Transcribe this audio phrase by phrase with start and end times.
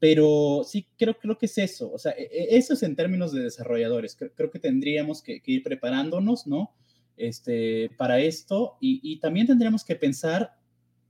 [0.00, 1.92] Pero sí, creo, creo que es eso.
[1.92, 4.16] O sea, e, e, eso es en términos de desarrolladores.
[4.16, 6.74] Creo, que tendríamos que, ir preparándonos, ¿no?
[7.16, 10.54] Este, para esto y, también tendríamos que pensar,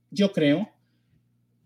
[0.09, 0.69] yo creo,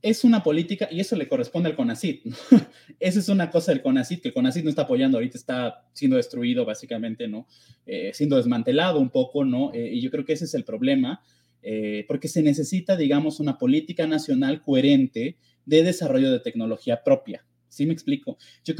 [0.04, 2.26] es una política y eso le corresponde al CONACIT.
[2.26, 2.36] ¿no?
[3.00, 6.18] Esa es una cosa del CONACIT, que el CONACIT no está apoyando, ahorita está siendo
[6.18, 7.48] destruido básicamente, ¿no?
[7.88, 9.73] Eh, siendo desmantelado un poco, ¿no?
[9.73, 11.23] Eh, y yo creo que ese es el problema,
[11.64, 17.45] eh, porque se necesita, digamos, una política nacional coherente de desarrollo de tecnología propia.
[17.68, 18.38] ¿Sí me explico?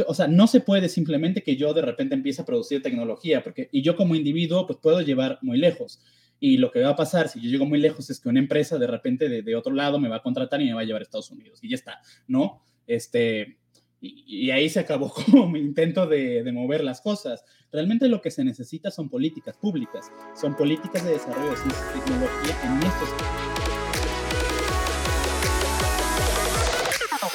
[0.07, 3.68] O sea, no se puede simplemente que yo de repente empiece a producir tecnología, porque
[3.71, 6.00] y yo como individuo pues puedo llevar muy lejos.
[6.39, 8.77] Y lo que va a pasar si yo llego muy lejos es que una empresa
[8.77, 11.04] de repente de, otro lado me va a contratar y me va a llevar a
[11.04, 12.61] Estados Unidos y ya está, ¿no?
[12.88, 13.57] Este,
[13.99, 17.43] y, ahí se acabó como mi intento de, de, mover las cosas.
[17.71, 22.83] Realmente lo que se necesita son políticas públicas, son políticas de desarrollo de tecnología en
[22.83, 23.64] estos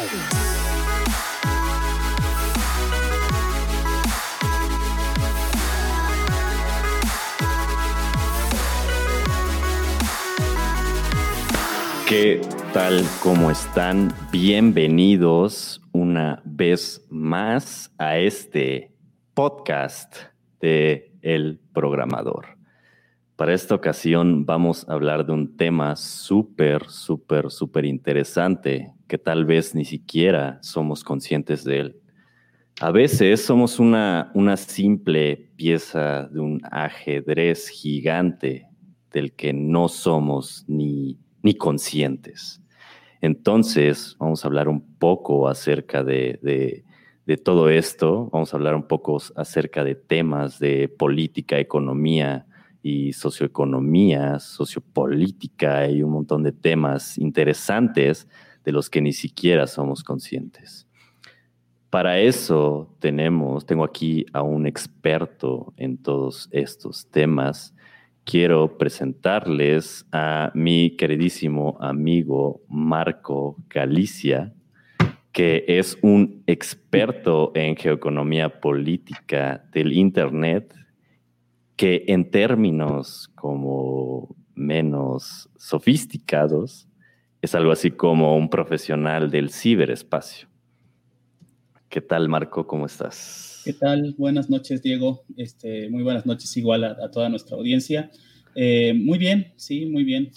[0.01, 0.07] ¿Qué
[12.73, 13.05] tal?
[13.23, 14.11] ¿Cómo están?
[14.33, 18.95] Bienvenidos una vez más a este
[19.35, 20.17] podcast
[20.61, 22.57] de El Programador.
[23.37, 29.45] Para esta ocasión vamos a hablar de un tema súper, súper, súper interesante que tal
[29.45, 31.97] vez ni siquiera somos conscientes de él.
[32.81, 38.67] A veces somos una, una simple pieza de un ajedrez gigante
[39.13, 42.63] del que no somos ni ni conscientes.
[43.21, 46.85] Entonces, vamos a hablar un poco acerca de,
[47.45, 52.47] todo esto, vamos a hablar un poco acerca de temas de política, economía
[52.83, 58.27] y socioeconomía, sociopolítica y un montón de temas interesantes
[58.65, 60.87] de los que ni siquiera somos conscientes.
[61.91, 67.75] Para eso tenemos, tengo aquí a un experto en todos estos temas
[68.25, 74.55] quiero presentarles a mi queridísimo amigo Marco Galicia,
[75.33, 80.75] que es un experto en geoeconomía política del Internet,
[81.77, 86.87] que en términos como menos sofisticados
[87.43, 90.49] es algo así como un profesional del ciberespacio.
[91.89, 92.67] ¿Qué tal, Marco?
[92.67, 93.63] ¿Cómo estás?
[93.65, 94.15] ¿Qué tal?
[94.17, 95.23] Buenas noches, Diego.
[95.37, 98.11] Este, muy buenas noches igual a, toda nuestra audiencia.
[98.55, 100.31] Eh, muy bien, sí, muy bien.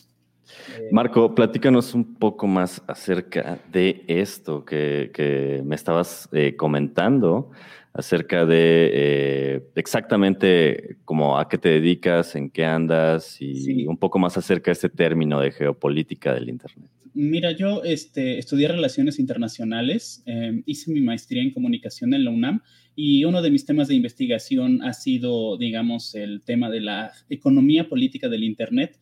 [0.78, 7.52] Eh, Marco, platícanos un poco más acerca de esto que, me estabas eh, comentando,
[7.94, 14.36] acerca de exactamente cómo a qué te dedicas, en qué andas y un poco más
[14.36, 16.90] acerca de este término de geopolítica del Internet.
[17.14, 22.62] Mira, yo este, estudié Relaciones Internacionales, em, hice mi maestría en comunicación en la UNAM
[22.96, 27.88] y uno de mis temas de investigación ha sido, digamos, el tema de la economía
[27.88, 29.00] política del Internet,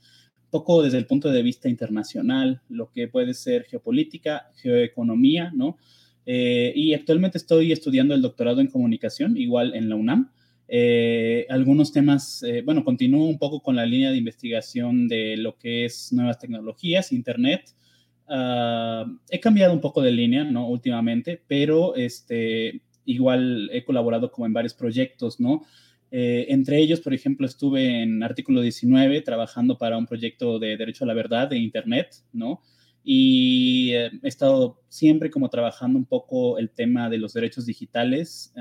[0.49, 5.77] poco desde el punto de vista internacional, lo que puede ser geopolítica, geoeconomía, ¿no?
[6.25, 10.31] Eh, y actualmente estoy estudiando el doctorado en comunicación, igual en la UNAM.
[10.67, 15.57] Eh, algunos temas, eh, bueno, continúo un poco con la línea de investigación de lo
[15.57, 17.73] que es nuevas tecnologías, Internet,
[18.33, 20.69] Ah, he cambiado un poco de línea, ¿no?
[20.69, 25.63] Últimamente, pero este, igual he colaborado como en varios proyectos, ¿no?
[26.11, 31.03] Eh, entre ellos, por ejemplo, estuve en artículo 19 trabajando para un proyecto de derecho
[31.03, 32.61] a la verdad de Internet, ¿no?
[33.03, 38.53] Y eh, he estado siempre como trabajando un poco el tema de los derechos digitales,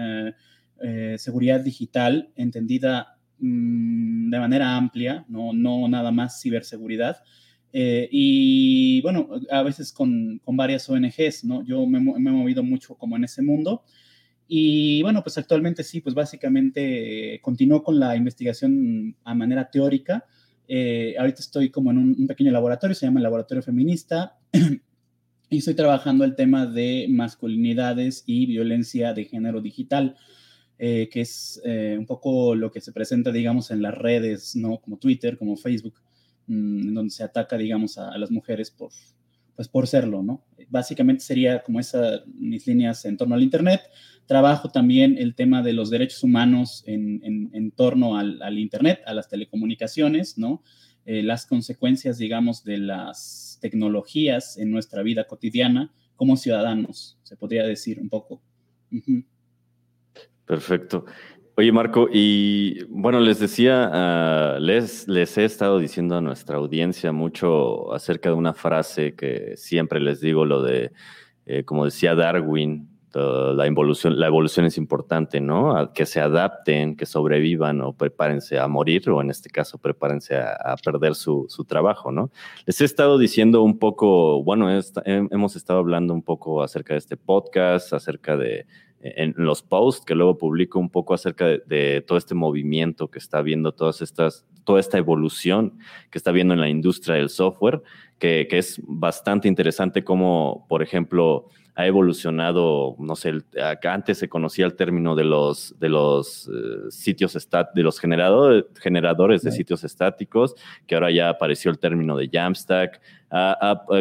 [0.82, 5.52] eh, seguridad digital entendida mm, de manera amplia, ¿no?
[5.52, 7.18] no nada más ciberseguridad.
[7.72, 11.64] Eh, y bueno, a veces con, con, varias ONGs, ¿no?
[11.64, 13.84] Yo me, me, he movido mucho como en ese mundo.
[14.48, 20.24] Y bueno, pues actualmente sí, pues básicamente eh, continúo con la investigación a manera teórica.
[20.72, 24.38] Eh, ahorita estoy como en un, pequeño laboratorio, se llama el Laboratorio Feminista,
[25.50, 30.16] y estoy trabajando el tema de masculinidades y violencia de género digital,
[30.78, 31.60] que es
[31.98, 34.78] un poco lo que se presenta, digamos, en las redes, ¿no?
[34.78, 36.00] Como Twitter, como Facebook.
[36.50, 38.90] Mm, en donde se ataca, digamos, a, las mujeres por,
[39.60, 40.42] pues por serlo, ¿no?
[40.70, 43.82] Básicamente sería como esas mis líneas en torno al Internet.
[44.24, 49.12] Trabajo también el tema de los derechos humanos en, en, torno al, al, Internet, a
[49.12, 50.62] las telecomunicaciones, ¿no?
[51.04, 57.66] Eh, las consecuencias, digamos, de las tecnologías en nuestra vida cotidiana como ciudadanos, se podría
[57.66, 58.40] decir un poco.
[60.46, 61.04] Perfecto.
[61.60, 67.12] Oye, Marco, y bueno, les decía, ah, les, les he estado diciendo a nuestra audiencia
[67.12, 70.90] mucho acerca de una frase que siempre les digo, lo de,
[71.44, 75.92] eh, como decía Darwin, la evolución, la evolución es importante, ¿no?
[75.92, 80.76] que se adapten, que sobrevivan o prepárense a morir, o en este caso prepárense a,
[80.82, 82.30] perder su, trabajo, ¿no?
[82.64, 84.70] Les he estado diciendo un poco, bueno,
[85.04, 88.64] hemos estado hablando un poco acerca de este podcast, acerca de
[89.02, 93.40] en los posts que luego publico un poco acerca de, todo este movimiento que está
[93.42, 95.78] viendo, todas estas, toda esta evolución
[96.10, 97.82] que está viendo en la industria del software,
[98.18, 104.28] que, que es bastante interesante como, por ejemplo, ha evolucionado, no sé, acá antes se
[104.28, 109.52] conocía el término de los, de los eh, sitios estat de los generadores, generadores de
[109.52, 110.54] sitios estáticos,
[110.86, 113.00] que ahora ya apareció el término de Jamstack,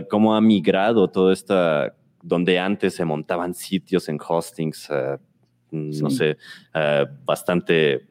[0.10, 5.18] cómo ha migrado toda esta, donde antes se montaban sitios en hostings, eh,
[5.71, 6.38] no sé,
[6.74, 8.07] eh, bastante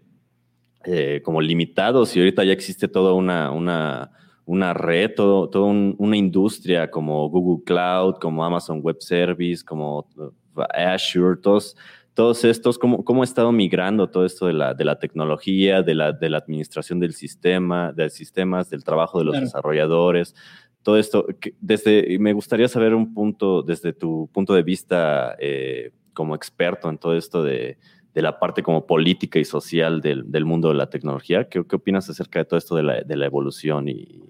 [1.22, 4.10] como limitados y ahorita ya existe toda una, una
[4.48, 11.36] una red, toda una industria como Google Cloud, como Amazon Web Service, como uh, Azure,
[11.36, 11.76] todos,
[12.14, 15.94] todos estos, cómo, cómo ha estado migrando todo esto de la, de la tecnología, de
[15.94, 20.34] la, de la administración del sistema, de sistemas, del trabajo de los desarrolladores,
[20.82, 21.26] todo esto.
[21.60, 26.98] Desde, me gustaría saber un punto, desde tu punto de vista eh, como experto en
[26.98, 27.78] todo esto de,
[28.14, 31.48] de la parte como política y social del, del mundo de la tecnología.
[31.48, 34.22] ¿Qué, ¿Qué, opinas acerca de todo esto de la, de la evolución y,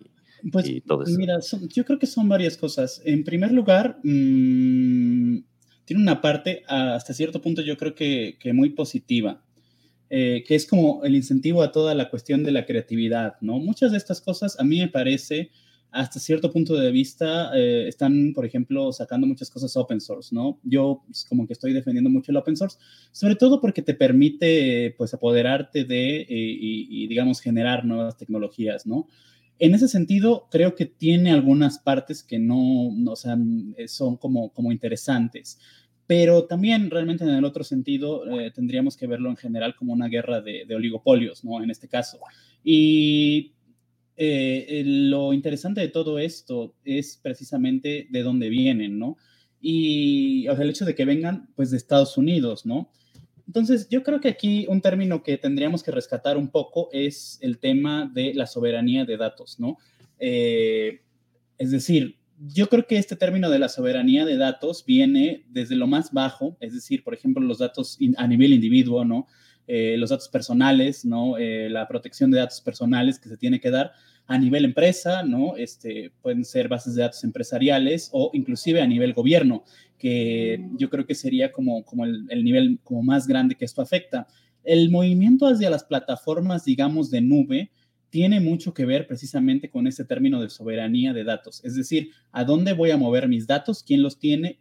[0.52, 1.16] pues, todo eso?
[1.16, 1.38] Mira,
[1.74, 3.00] yo creo que son varias cosas.
[3.04, 5.38] En primer lugar, mmm,
[5.84, 9.42] tiene una parte hasta cierto punto yo creo que, que muy positiva.
[10.10, 13.58] Eh, que es como el incentivo a toda la cuestión de la creatividad, ¿no?
[13.58, 15.50] Muchas de estas cosas a mí me parece
[15.90, 20.58] hasta cierto punto de vista eh, están, por ejemplo, sacando muchas cosas open source, ¿no?
[20.62, 22.78] Yo pues, como que estoy defendiendo mucho el open source,
[23.10, 29.06] sobre todo porque te permite, pues, apoderarte de eh, y, digamos, generar nuevas tecnologías, ¿no?
[29.58, 33.36] En ese sentido, creo que tiene algunas partes que no, no o sea,
[33.88, 35.58] son como, como interesantes,
[36.06, 40.08] pero también realmente en el otro sentido eh, tendríamos que verlo en general como una
[40.08, 41.62] guerra de, de oligopolios, ¿no?
[41.62, 42.18] En este caso.
[42.62, 43.52] Y
[44.20, 49.16] eh, lo interesante de todo esto es precisamente de dónde vienen, ¿no?
[49.60, 52.90] Y el hecho de que vengan, pues, de Estados Unidos, ¿no?
[53.46, 57.58] Entonces, yo creo que aquí un término que tendríamos que rescatar un poco es el
[57.58, 59.78] tema de la soberanía de datos, ¿no?
[60.18, 61.00] Eh,
[61.56, 65.86] es decir, yo creo que este término de la soberanía de datos viene desde lo
[65.86, 69.28] más bajo, es decir, por ejemplo, los datos a nivel individuo, ¿no?
[69.70, 71.36] Eh, los datos personales, ¿no?
[71.38, 73.92] la protección de datos personales que se tiene que dar,
[74.28, 75.56] a nivel empresa, ¿no?
[75.56, 79.64] Este, pueden ser bases de datos empresariales o inclusive a nivel gobierno,
[79.98, 84.28] que yo creo que sería como, como el, nivel como más grande que esto afecta.
[84.62, 87.70] El movimiento hacia las plataformas, digamos, de nube,
[88.10, 91.64] tiene mucho que ver precisamente con ese término de soberanía de datos.
[91.64, 93.82] Es decir, ¿a dónde voy a mover mis datos?
[93.82, 94.60] ¿Quién los tiene?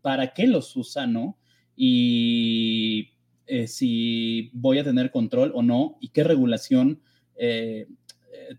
[0.00, 1.08] ¿Para qué los usa?
[1.08, 1.36] ¿No?
[1.74, 3.10] Y
[3.48, 7.00] eh, si voy a tener control o no y qué regulación
[7.36, 7.86] eh,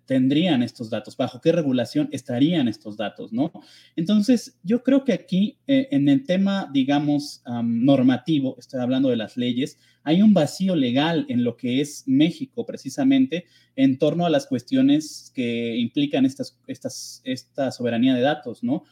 [0.05, 3.51] tendrían estos datos, bajo qué regulación estarían estos datos, ¿no?
[3.95, 9.37] Entonces, yo creo que aquí, eh, en el tema, digamos, normativo, estoy hablando de las
[9.37, 13.45] leyes, hay un vacío legal en lo que es México, precisamente,
[13.75, 18.83] en torno a las cuestiones que implican estas, estas, esta soberanía de datos, ¿no?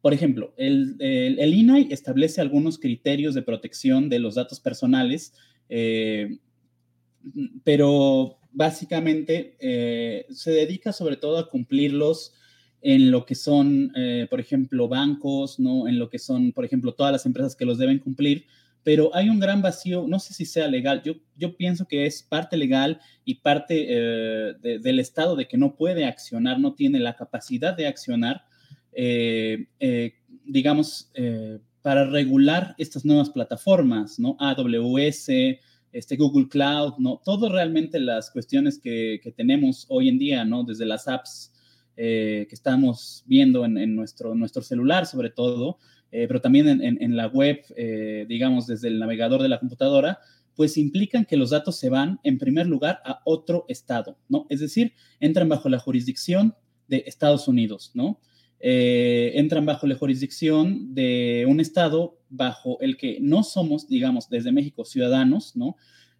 [0.00, 5.34] Por ejemplo, el, INAI establece algunos criterios de protección de los datos personales,
[5.68, 6.38] eh,
[7.64, 12.32] pero básicamente eh, se dedica sobre todo a cumplirlos
[12.80, 15.86] en lo que son, eh, por ejemplo, bancos, ¿no?
[15.86, 18.46] En lo que son, por ejemplo, todas las empresas que los deben cumplir,
[18.82, 22.22] pero hay un gran vacío, no sé si sea legal, yo, yo pienso que es
[22.22, 23.74] parte legal y parte
[24.62, 28.44] del Estado de que no puede accionar, no tiene la capacidad de accionar,
[30.44, 31.10] digamos,
[31.82, 34.36] para regular estas nuevas plataformas, ¿no?
[34.38, 35.30] AWS,
[35.92, 37.20] este Google Cloud, ¿no?
[37.24, 40.64] Todo realmente las cuestiones que, tenemos hoy en día, ¿no?
[40.64, 41.52] Desde las apps
[41.96, 45.78] eh, que estamos viendo en, nuestro, nuestro celular, sobre todo,
[46.12, 50.18] eh, pero también en, la web, eh, digamos, desde el navegador de la computadora,
[50.54, 54.46] pues implican que los datos se van, en primer lugar, a otro estado, ¿no?
[54.50, 56.54] Es decir, entran bajo la jurisdicción
[56.88, 58.20] de Estados Unidos, ¿no?
[58.62, 64.52] Eh, entran bajo la jurisdicción de un Estado bajo el que no somos, digamos, desde
[64.52, 65.76] México ciudadanos, ¿no?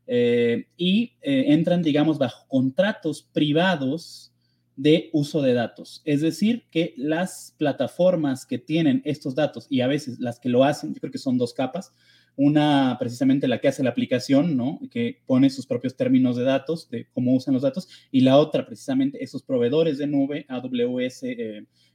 [0.06, 4.32] Eh, y eh, entran, digamos, bajo contratos privados
[4.74, 6.00] de uso de datos.
[6.06, 10.64] Es decir, que las plataformas que tienen estos datos y a veces las que lo
[10.64, 11.92] hacen, yo creo que son dos capas,
[12.36, 14.80] una precisamente la que hace la aplicación, ¿no?
[14.90, 18.66] Que pone sus propios términos de datos, de cómo usan los datos, y la otra
[18.66, 21.24] precisamente esos proveedores de nube, AWS,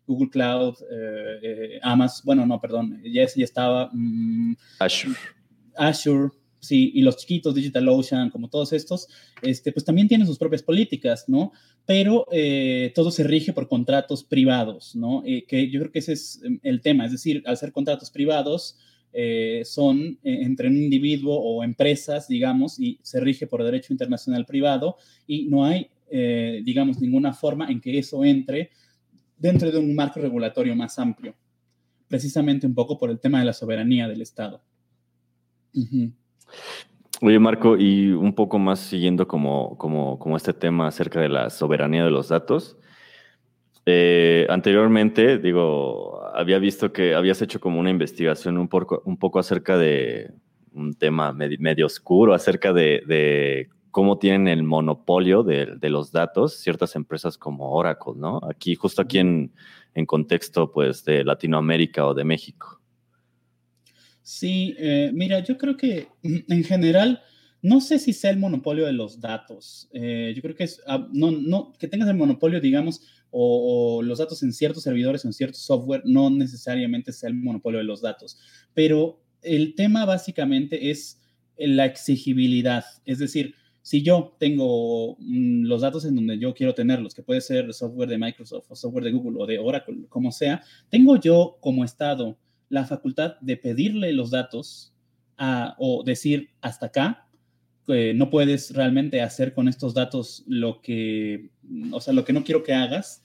[0.08, 3.90] Google Cloud, eh, eh, Amazon, bueno, no, perdón, ya, ya estaba.
[3.92, 5.16] Mm, Azure.
[5.76, 9.08] Azure, sí, y los chiquitos, DigitalOcean, como todos estos,
[9.42, 11.52] este, pues también tienen sus propias políticas, ¿no?
[11.86, 15.24] Pero eh, todo se rige por contratos privados, ¿no?
[15.26, 18.10] Eh, que yo creo que ese es em, el tema, es decir, al ser contratos
[18.12, 18.78] privados,
[19.18, 24.98] eh, son entre un individuo o empresas, digamos, y se rige por derecho internacional privado
[25.26, 25.90] y no hay,
[26.64, 28.70] digamos, ninguna forma en que eso entre
[29.38, 31.36] dentro de un marco regulatorio más amplio,
[32.08, 34.62] precisamente un poco por el tema de la soberanía del Estado.
[37.22, 41.50] Oye, Marco, y un poco más siguiendo como, como, como este tema acerca de la
[41.50, 42.78] soberanía de los datos.
[43.86, 49.40] Eh, anteriormente, digo, había visto que habías hecho como una investigación un poco, un poco
[49.40, 50.32] acerca de
[50.74, 57.38] un tema medio, oscuro, acerca de, cómo tienen el monopolio de, los datos ciertas empresas
[57.38, 58.42] como Oracle, ¿no?
[58.50, 59.54] Aquí, justo aquí en,
[59.94, 62.82] en contexto, pues, de Latinoamérica o de México.
[64.22, 67.22] Sí, eh, mira, yo creo que en general,
[67.62, 69.88] no sé si sea el monopolio de los datos.
[69.94, 73.02] Eh, yo creo que es, ah, no, no, que tengas el monopolio, digamos,
[73.38, 77.80] o, los datos en ciertos servidores o en cierto software, no necesariamente sea el monopolio
[77.80, 78.40] de los datos.
[78.74, 81.22] Pero el tema básicamente es
[81.58, 82.86] la exigibilidad.
[83.04, 87.42] Es decir, si yo tengo mm, los datos en donde yo quiero tenerlos, que puede
[87.42, 91.58] ser software de Microsoft o software de Google o de Oracle, como sea, tengo yo
[91.60, 92.38] como Estado
[92.70, 94.94] la facultad de pedirle los datos
[95.78, 97.28] o decir hasta acá,
[97.88, 101.52] no puedes realmente hacer con estos datos lo que,
[101.92, 103.25] o sea, lo que no quiero que hagas.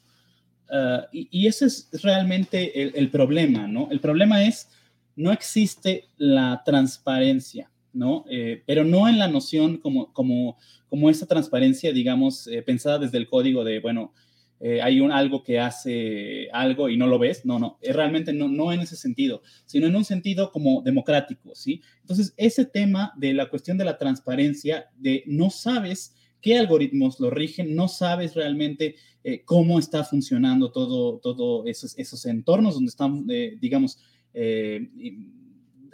[0.70, 3.88] Ah, y, ese es realmente el, problema, ¿no?
[3.90, 4.68] El problema es,
[5.16, 8.24] no existe la transparencia, ¿no?
[8.30, 10.58] Eh, pero no en la noción como, como,
[10.88, 14.12] como esa transparencia, digamos, eh, pensada desde el código de, bueno,
[14.60, 17.44] eh, hay un, algo que hace algo y no lo ves.
[17.44, 21.54] No, no, es realmente no, no en ese sentido, sino en un sentido como democrático,
[21.54, 21.82] ¿sí?
[22.02, 27.30] Entonces, ese tema de la cuestión de la transparencia, de no sabes qué algoritmos lo
[27.30, 33.26] rigen, no sabes realmente eh, cómo está funcionando todo, todo esos, esos entornos donde están,
[33.28, 33.98] eh, digamos,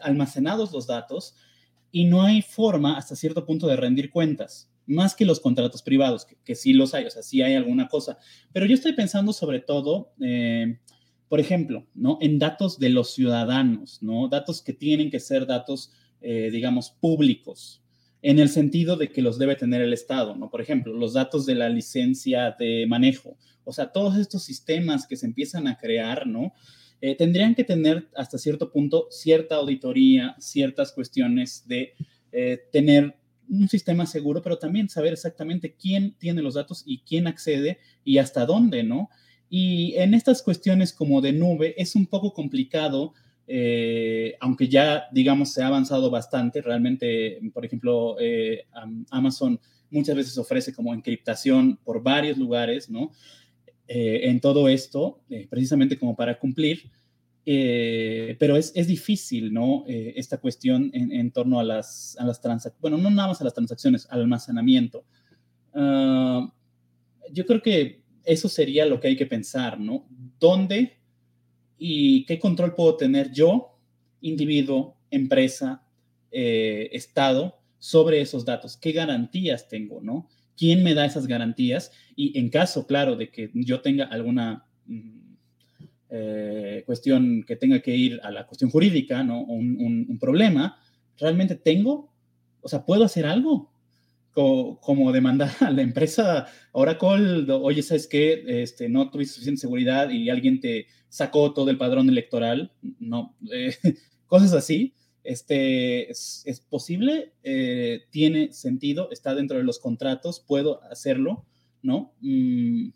[0.02, 1.34] almacenados los datos
[1.90, 6.26] y no hay forma hasta cierto punto de rendir cuentas más que los contratos privados,
[6.44, 8.18] que, sí los hay, o sea, sí hay alguna cosa.
[8.52, 10.78] Pero yo estoy pensando sobre todo, eh,
[11.28, 12.18] por ejemplo, ¿no?
[12.20, 14.28] En datos de los ciudadanos, ¿no?
[14.28, 17.82] Datos que tienen que ser datos, eh, digamos, públicos,
[18.30, 20.50] en el sentido de que los debe tener el Estado, ¿no?
[20.50, 25.16] Por ejemplo, los datos de la licencia de manejo, o sea, todos estos sistemas que
[25.16, 26.52] se empiezan a crear, ¿no?
[27.00, 31.94] Eh, tendrían que tener hasta cierto punto cierta auditoría, ciertas cuestiones de
[32.70, 33.16] tener
[33.48, 38.18] un sistema seguro, pero también saber exactamente quién tiene los datos y quién accede y
[38.18, 39.08] hasta dónde, ¿no?
[39.48, 43.14] Y en estas cuestiones como de nube es un poco complicado,
[43.46, 46.62] eh, aunque ya, digamos, se ha avanzado bastante.
[46.62, 48.64] Realmente, por ejemplo, eh,
[49.10, 49.60] Amazon
[49.90, 53.12] muchas veces ofrece como encriptación por varios lugares, ¿no?
[53.88, 56.90] Eh, en todo esto, precisamente como para cumplir.
[57.48, 59.84] Eh, pero es, es, difícil, ¿no?
[59.86, 63.40] Eh, esta cuestión en, en, torno a las, a las transacciones, bueno, no nada más
[63.40, 65.04] a las transacciones, al almacenamiento.
[65.72, 66.52] Ah,
[67.32, 70.08] yo creo que eso sería lo que hay que pensar, ¿no?
[70.40, 70.98] ¿Dónde
[71.78, 73.78] y qué control puedo tener yo,
[74.20, 75.82] individuo, empresa,
[76.30, 78.76] eh, Estado, sobre esos datos?
[78.76, 80.28] ¿Qué garantías tengo, ¿no?
[80.56, 81.92] ¿Quién me da esas garantías?
[82.14, 85.26] Y en caso, claro, de que yo tenga alguna mm,
[86.08, 89.42] eh, cuestión que tenga que ir a la cuestión jurídica, ¿no?
[89.42, 90.78] Un, problema,
[91.18, 92.12] ¿realmente tengo?
[92.62, 93.70] O sea, ¿puedo hacer algo?
[94.36, 98.44] Como demandar a la empresa Oracle, oye, ¿sabes qué?
[98.62, 102.72] Este, no tuviste suficiente seguridad y alguien te sacó todo el padrón electoral.
[102.98, 103.74] No, eh,
[104.26, 104.94] cosas así.
[105.24, 107.32] Este, ¿es, posible?
[107.42, 109.10] Eh, ¿Tiene sentido?
[109.10, 110.40] ¿Está dentro de los contratos?
[110.40, 111.46] ¿Puedo hacerlo?
[111.82, 112.12] ¿No?
[112.20, 112.90] Mm,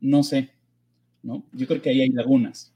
[0.00, 0.50] no sé.
[1.22, 1.46] ¿no?
[1.52, 2.73] Yo creo que ahí hay lagunas.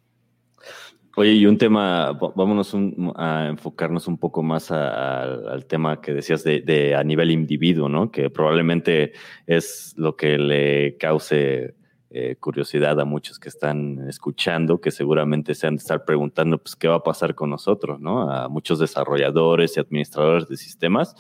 [1.19, 2.77] Oye, y un tema, vámonos
[3.17, 8.13] a enfocarnos un poco más al tema que decías de, a nivel individuo, ¿no?
[8.13, 11.75] Que probablemente es lo que le cause
[12.11, 16.77] eh, curiosidad a muchos que están escuchando, que seguramente se han de estar preguntando, pues,
[16.77, 18.31] ¿qué va a pasar con nosotros, ¿no?
[18.31, 21.17] A muchos desarrolladores y administradores de sistemas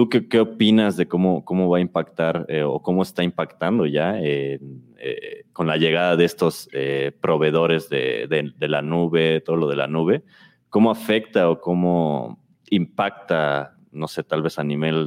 [0.00, 4.18] ¿Tú qué, opinas de cómo, cómo va a impactar eh, o cómo está impactando ya
[4.18, 4.58] eh,
[5.52, 10.24] con la llegada de estos eh, proveedores de, la nube, todo lo de la nube?
[10.70, 15.06] ¿Cómo afecta o cómo impacta, no sé, tal vez a nivel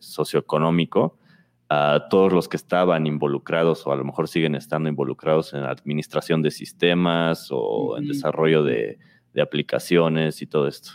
[0.00, 1.20] socioeconómico,
[1.68, 6.42] a todos los que estaban involucrados o a lo mejor siguen estando involucrados en administración
[6.42, 8.98] de sistemas o en desarrollo de
[9.40, 10.90] aplicaciones y todo esto?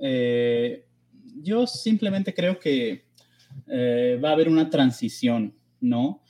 [0.00, 0.84] eh,
[1.42, 3.06] yo simplemente creo que
[3.66, 6.22] eh, va a haber una transición, ¿no?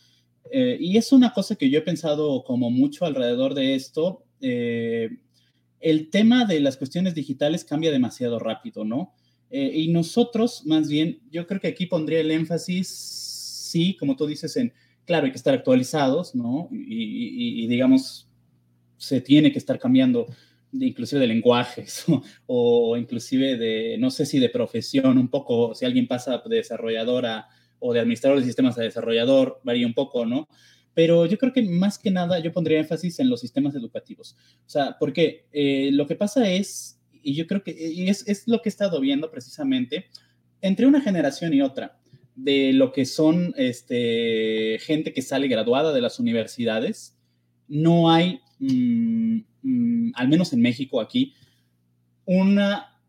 [0.51, 4.25] Eh, y es una cosa que yo he pensado como mucho alrededor de esto.
[4.41, 9.15] el tema de las cuestiones digitales cambia demasiado rápido, ¿no?
[9.51, 14.55] y nosotros, más bien, yo creo que aquí pondría el énfasis, sí, como tú dices,
[14.59, 14.75] en,
[15.07, 16.69] claro, hay que estar actualizados, ¿no?
[16.71, 18.29] y digamos,
[18.99, 20.27] se tiene que estar cambiando
[20.73, 22.05] inclusive de lenguajes
[22.47, 27.49] o, inclusive de, no sé si de profesión, un poco, si alguien pasa de desarrolladora
[27.79, 30.49] o de administrador de sistemas a desarrollador, varía un poco, ¿no?
[30.95, 34.37] Pero yo creo que más que nada yo pondría énfasis en los sistemas educativos.
[34.67, 38.49] O sea, porque eh, lo que pasa es, y yo creo que y es, es
[38.49, 40.07] lo que he estado viendo precisamente,
[40.61, 42.01] entre una generación y otra,
[42.35, 47.17] de lo que son este, gente que sale graduada de las universidades,
[47.69, 51.35] no hay Mm, mm, al menos en México aquí,
[52.25, 53.01] una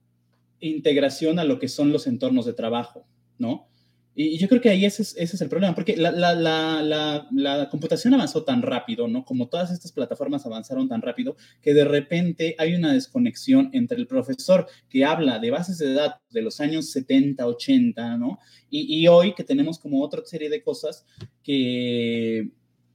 [0.60, 3.06] integración a lo que son los entornos de trabajo,
[3.38, 3.68] ¿no?
[4.16, 9.08] Y, yo creo que ahí ese es, el problema, porque la, computación avanzó tan rápido,
[9.08, 9.24] ¿no?
[9.24, 14.08] Como todas estas plataformas avanzaron tan rápido, que de repente hay una desconexión entre el
[14.08, 18.40] profesor que habla de bases de datos de los años 70, 80, ¿no?
[18.70, 21.06] Y hoy que tenemos como otra serie de cosas
[21.44, 22.52] que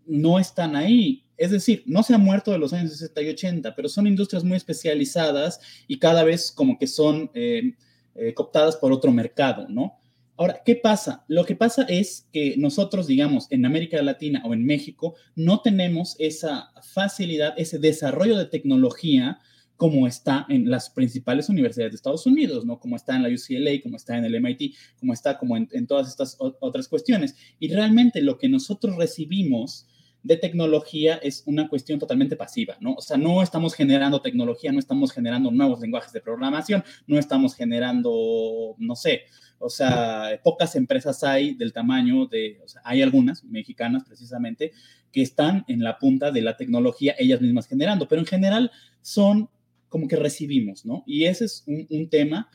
[0.06, 1.24] no están ahí.
[1.37, 4.45] Es decir, no se ha muerto de los años 60 y 80, pero son industrias
[4.45, 7.75] muy especializadas y cada vez como que son eh,
[8.14, 9.99] eh, cooptadas por otro mercado, ¿no?
[10.37, 11.25] Ahora, ¿qué pasa?
[11.29, 16.17] Lo que pasa es que nosotros, digamos, en América Latina o en México, no tenemos
[16.19, 19.38] esa facilidad, ese desarrollo de tecnología
[19.76, 22.81] como está en las principales universidades de Estados Unidos, ¿no?
[22.81, 25.87] Como está en la UCLA, como está en el MIT, como está como en, en
[25.87, 27.37] todas estas otras cuestiones.
[27.59, 29.87] Y realmente lo que nosotros recibimos
[30.25, 32.95] de tecnología es una cuestión totalmente pasiva, ¿no?
[32.95, 37.54] O sea, no estamos generando tecnología, no estamos generando nuevos lenguajes de programación, no estamos
[37.54, 39.25] generando, no sé,
[39.59, 44.73] o sea, pocas empresas hay del tamaño de, o sea, hay algunas mexicanas precisamente
[45.13, 49.50] que están en la punta de la tecnología ellas mismas generando, pero en general son
[49.91, 51.04] como que recibimos, ¿no?
[51.06, 52.49] Y ese es un, un tema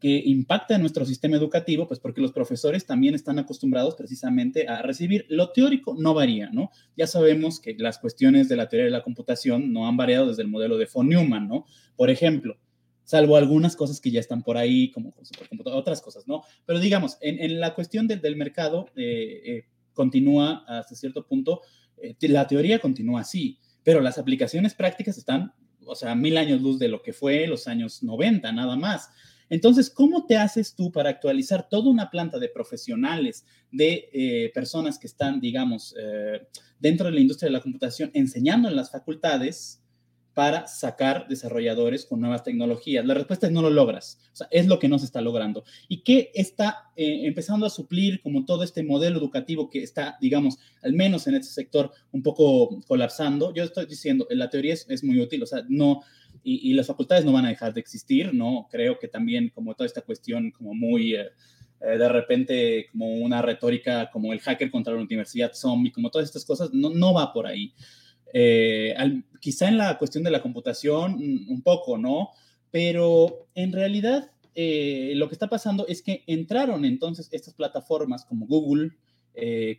[0.00, 4.82] que impacta en nuestro sistema educativo, pues porque los profesores también están acostumbrados precisamente a
[4.82, 5.24] recibir.
[5.28, 6.70] Lo teórico no varía, ¿no?
[6.96, 10.42] Ya sabemos que las cuestiones de la teoría de la computación no han variado desde
[10.42, 11.64] el modelo de von Neumann, ¿no?
[11.96, 12.58] Por ejemplo,
[13.04, 15.14] salvo algunas cosas que ya están por ahí, como
[15.66, 16.42] otras cosas, ¿no?
[16.66, 21.60] Pero digamos, en, la cuestión del mercado, eh, eh, continúa hasta cierto punto,
[21.98, 25.54] eh, la teoría continúa así, pero las aplicaciones prácticas están,
[25.86, 29.10] o sea, mil años luz de lo que fue los años 90, nada más.
[29.50, 34.98] Entonces, ¿cómo te haces tú para actualizar toda una planta de profesionales, de eh, personas
[34.98, 36.46] que están, digamos, eh,
[36.78, 39.80] dentro de la industria de la computación, enseñando en las facultades?
[40.34, 43.06] para sacar desarrolladores con nuevas tecnologías?
[43.06, 44.18] La respuesta es no lo logras.
[44.32, 45.64] O sea, es lo que no se está logrando.
[45.88, 50.58] ¿Y qué está eh, empezando a suplir como todo este modelo educativo que está, digamos,
[50.82, 53.54] al menos en este sector, un poco colapsando?
[53.54, 56.02] Yo estoy diciendo, la teoría es, muy útil, o sea, no,
[56.44, 58.68] y, las facultades no van a dejar de existir, ¿no?
[58.70, 61.14] Creo que también como toda esta cuestión como muy...
[61.16, 61.28] Eh,
[61.84, 66.28] eh, de repente como una retórica como el hacker contra la universidad zombie, como todas
[66.28, 67.74] estas cosas, no, no va por ahí.
[68.32, 68.94] Eh,
[69.40, 72.30] quizá en la cuestión de la computación mm, un poco, ¿no?
[72.70, 78.46] Pero en realidad eh, lo que está pasando es que entraron entonces estas plataformas como
[78.46, 78.92] Google,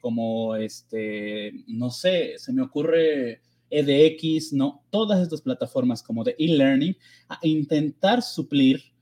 [0.01, 4.83] como este, no sé, se me ocurre EDX, ¿no?
[4.89, 6.97] Todas estas plataformas como de e-learning
[7.29, 8.95] a intentar suplir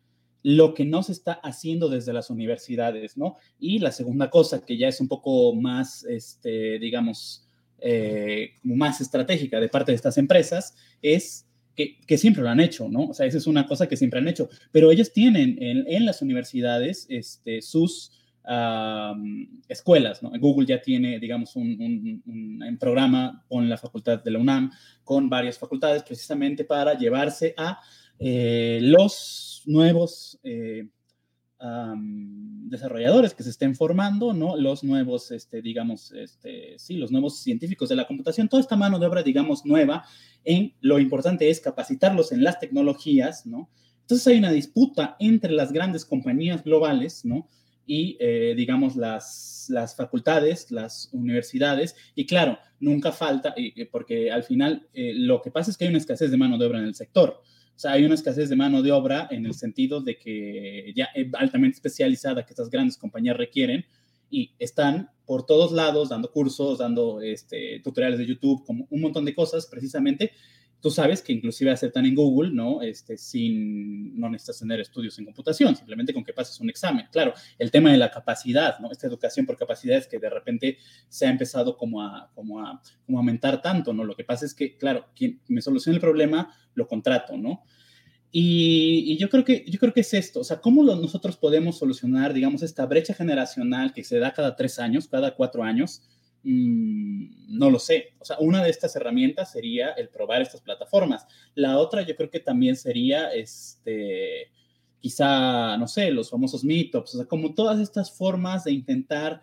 [0.43, 3.38] lo que no se está haciendo desde las universidades, ¿no?
[3.60, 7.47] Y la segunda cosa, que ya es un poco más, este, digamos,
[7.80, 12.89] eh, más estratégica de parte de estas empresas, es que, que, siempre lo han hecho,
[12.89, 13.08] ¿no?
[13.08, 16.06] O sea, esa es una cosa que siempre han hecho, pero ellos tienen en, en
[16.06, 18.12] las universidades este, sus
[19.67, 20.32] escuelas, ¿no?
[20.39, 24.71] Google ya tiene, digamos, un, programa con la facultad de la UNAM,
[25.03, 27.79] con varias facultades, precisamente para llevarse a
[28.19, 30.88] eh, los nuevos eh,
[32.69, 34.58] desarrolladores que se estén formando, ¿no?
[34.58, 38.99] Los nuevos, este, digamos, este, sí, los nuevos científicos de la computación, toda esta mano
[38.99, 40.03] de obra, digamos, nueva,
[40.82, 43.69] lo importante es capacitarlos en las tecnologías, ¿no?
[44.01, 47.47] Entonces hay una disputa entre las grandes compañías globales, ¿no?
[47.86, 53.54] Y, eh, digamos, las, las facultades, las universidades, y claro, nunca falta,
[53.91, 56.65] porque al final eh, lo que pasa es que hay una escasez de mano de
[56.65, 57.41] obra en el sector.
[57.76, 61.06] O sea, hay una escasez de mano de obra en el sentido de que ya
[61.15, 63.86] es altamente especializada que estas grandes compañías requieren
[64.30, 69.26] y están por todos lados dando cursos, dando este, tutoriales de YouTube, como un montón
[69.26, 70.32] de cosas precisamente
[70.84, 72.82] tú sabes que inclusive aceptan en Google, ¿no?
[72.82, 77.06] Este, sin, no necesitas tener estudios en computación, simplemente con que pases un examen.
[77.10, 78.91] Claro, el tema de la capacidad, ¿no?
[78.91, 83.17] Esta educación por capacidades que de repente se ha empezado como a, como a, como
[83.17, 84.04] a aumentar tanto, ¿no?
[84.04, 87.63] Lo que pasa es que, claro, quien me soluciona el problema, lo contrato, ¿no?
[88.30, 92.34] Y, yo, creo que, yo creo que es esto, o sea, ¿cómo nosotros podemos solucionar,
[92.34, 96.02] digamos, esta brecha generacional que se da cada tres años, cada cuatro años?
[96.43, 98.13] No lo sé.
[98.19, 101.25] O sea, una de estas herramientas sería el probar estas plataformas.
[101.56, 104.51] La otra yo creo que también sería, este,
[104.99, 109.41] quizá, no sé, los famosos meetups, o sea, como todas estas formas de intentar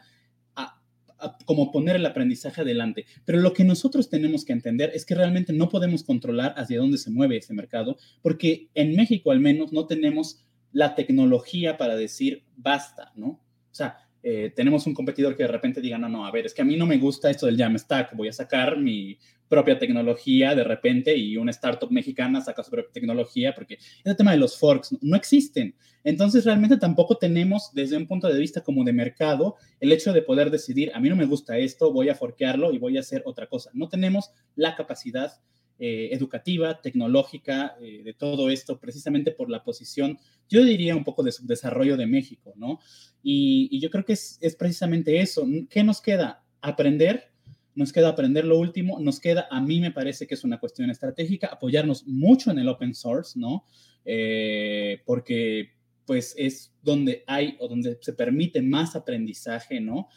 [1.45, 3.07] como poner el aprendizaje adelante.
[3.25, 6.99] Pero lo que nosotros tenemos que entender es que realmente no podemos controlar hacia dónde
[6.99, 12.45] se mueve ese mercado, porque en México al menos no tenemos la tecnología para decir
[12.57, 13.29] basta, ¿no?
[13.29, 16.55] O sea, eh, tenemos un competidor que de repente diga, no, no, a ver, es
[16.55, 20.55] que a mí no me gusta esto del Jamstack, voy a sacar mi propia tecnología
[20.55, 24.59] de repente y una startup mexicana saca su propia tecnología porque ese tema de los
[24.59, 25.75] forks no existen.
[26.05, 30.23] Entonces realmente tampoco tenemos desde un punto de vista como de mercado el hecho de
[30.23, 33.23] poder decidir, a mí no me gusta esto, voy a forquearlo y voy a hacer
[33.25, 33.71] otra cosa.
[33.75, 35.33] No tenemos la capacidad
[35.83, 41.23] eh, educativa, tecnológica, eh, de todo esto, precisamente por la posición, yo diría un poco
[41.23, 42.81] de subdesarrollo de México, ¿no?
[43.23, 45.47] Y, yo creo que es, precisamente eso.
[45.71, 46.45] ¿Qué nos queda?
[46.61, 47.33] Aprender,
[47.75, 50.91] nos queda aprender lo último, nos queda, a mí me parece que es una cuestión
[50.91, 53.65] estratégica, apoyarnos mucho en el open source, ¿no?
[54.05, 55.71] Eh, porque
[56.05, 60.09] pues es donde hay o donde se permite más aprendizaje, ¿no?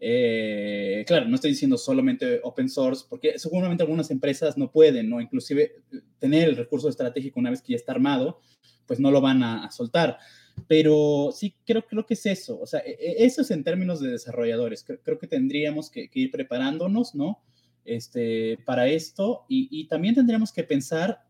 [0.00, 5.20] Eh, claro, no estoy diciendo solamente open source, porque seguramente algunas empresas no pueden, ¿no?
[5.20, 5.72] Inclusive
[6.18, 8.40] tener el recurso estratégico una vez que ya está armado,
[8.86, 10.18] pues no lo van a, soltar.
[10.66, 12.58] Pero sí, creo, creo que es eso.
[12.60, 14.84] O sea, e, e, eso es en términos de desarrolladores.
[14.84, 17.42] Creo, que tendríamos que, ir preparándonos, ¿no?
[17.84, 21.22] Este, para esto y, y también tendríamos que pensar,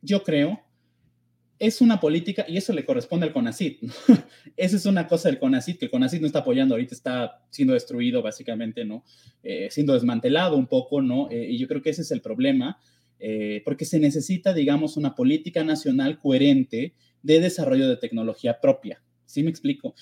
[0.00, 0.60] yo creo,
[1.58, 3.82] es una política y eso le corresponde al CONACIT.
[4.56, 7.74] Esa es una cosa del CONACIT, que el CONACIT no está apoyando, ahorita está siendo
[7.74, 9.04] destruido básicamente, ¿no?
[9.42, 11.30] Eh, siendo desmantelado un poco, ¿no?
[11.30, 12.78] Eh, y yo creo que ese es el problema,
[13.20, 19.00] eh, porque se necesita, digamos, una política nacional coherente de desarrollo de tecnología propia.
[19.24, 19.94] ¿Sí me explico?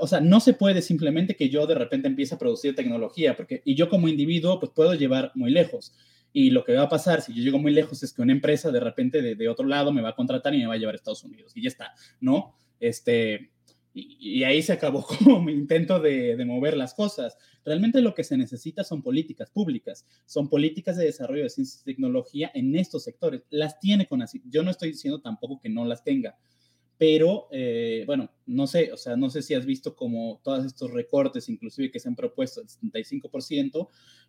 [0.00, 3.60] O sea, no se puede simplemente que yo de repente empiece a producir tecnología, porque
[3.64, 5.92] y yo como individuo, pues puedo llevar muy lejos.
[6.32, 8.70] Y lo que va a pasar si yo llego muy lejos es que una empresa
[8.70, 10.96] de repente de, otro lado me va a contratar y me va a llevar a
[10.96, 11.52] Estados Unidos.
[11.54, 12.54] Y ya está, ¿no?
[12.80, 13.50] Este,
[13.94, 17.36] y, ahí se acabó como mi intento de, de, mover las cosas.
[17.64, 21.84] Realmente lo que se necesita son políticas públicas, son políticas de desarrollo de ciencia y
[21.84, 23.42] tecnología en estos sectores.
[23.50, 24.42] Las tiene con así.
[24.46, 26.36] Yo no estoy diciendo tampoco que no las tenga,
[26.98, 30.90] pero eh, bueno, no sé, o sea, no sé si has visto como todos estos
[30.90, 33.88] recortes, inclusive que se han propuesto el 75%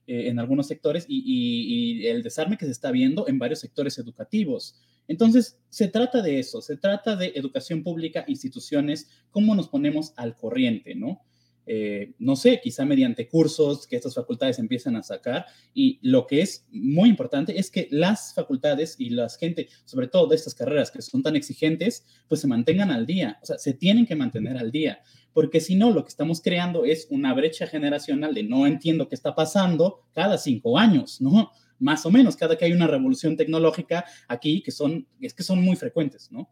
[0.10, 4.74] eh, en algunos sectores y, el desarme que se está viendo en varios sectores educativos.
[5.08, 10.36] Entonces, se trata de eso, se trata de educación pública, instituciones, cómo nos ponemos al
[10.36, 11.22] corriente, ¿no?
[11.67, 15.45] Eh, no sé, quizá mediante cursos que estas facultades empiezan a sacar.
[15.76, 20.26] Y lo que es muy importante es que las facultades y la gente, sobre todo
[20.26, 23.38] de estas carreras que son tan exigentes, pues se mantengan al día.
[23.43, 25.04] O sea, se tienen que mantener al día.
[25.34, 29.15] Porque si no, lo que estamos creando es una brecha generacional de no entiendo qué
[29.15, 31.52] está pasando cada cinco años, ¿no?
[31.80, 35.63] Más o menos, cada que hay una revolución tecnológica aquí, que son, es que son
[35.63, 36.50] muy frecuentes, ¿no?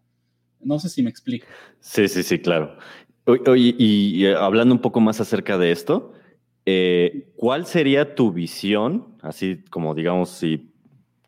[0.61, 1.47] No sé si me explico.
[1.79, 2.77] Sí, sí, sí, claro.
[3.25, 6.13] Oye, y, eh, hablando un poco más acerca de esto,
[6.65, 10.71] eh, ¿cuál sería tu visión, así como digamos, si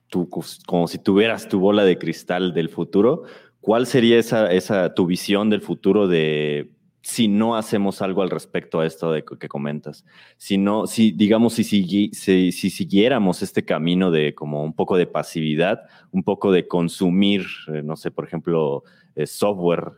[0.07, 0.29] tú,
[0.65, 3.23] como si tuvieras tu bola de cristal del futuro,
[3.61, 8.79] ¿cuál sería esa, esa tu visión del futuro de si no hacemos algo al respecto
[8.79, 10.05] a esto de que comentas?
[10.37, 15.07] Si no, si digamos, si, si, si, siguiéramos este camino de como un poco de
[15.07, 15.81] pasividad,
[16.11, 18.83] un poco de consumir, eh, no sé, por ejemplo,
[19.25, 19.93] software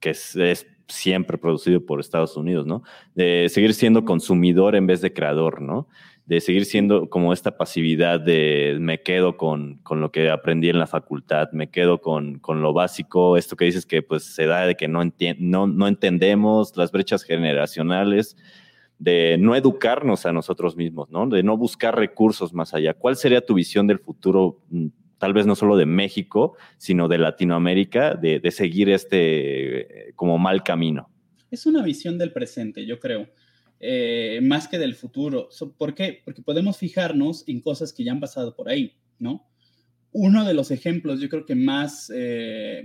[0.00, 2.82] que es, siempre producido por Estados Unidos, ¿no?
[3.14, 5.86] De seguir siendo consumidor en vez de creador, ¿no?
[6.30, 10.78] De seguir siendo como esta pasividad de me quedo con, con lo que aprendí en
[10.78, 14.64] la facultad, me quedo con, con, lo básico, esto que dices que pues se da
[14.64, 15.02] de que no,
[15.38, 18.36] no, no entendemos las brechas generacionales,
[19.00, 21.26] de no educarnos a nosotros mismos, ¿no?
[21.26, 22.94] De no buscar recursos más allá.
[22.94, 24.86] ¿Cuál sería tu visión del futuro mm,
[25.18, 30.62] tal vez no solo de México, sino de Latinoamérica, de, seguir este eh, como mal
[30.62, 31.10] camino?
[31.50, 33.26] Es una visión del presente, yo creo,
[33.82, 35.48] eh, más que del futuro.
[35.78, 36.20] ¿Por qué?
[36.22, 39.48] Porque podemos fijarnos en cosas que ya han pasado por ahí, ¿no?
[40.12, 42.84] Uno de los ejemplos, yo creo que más eh,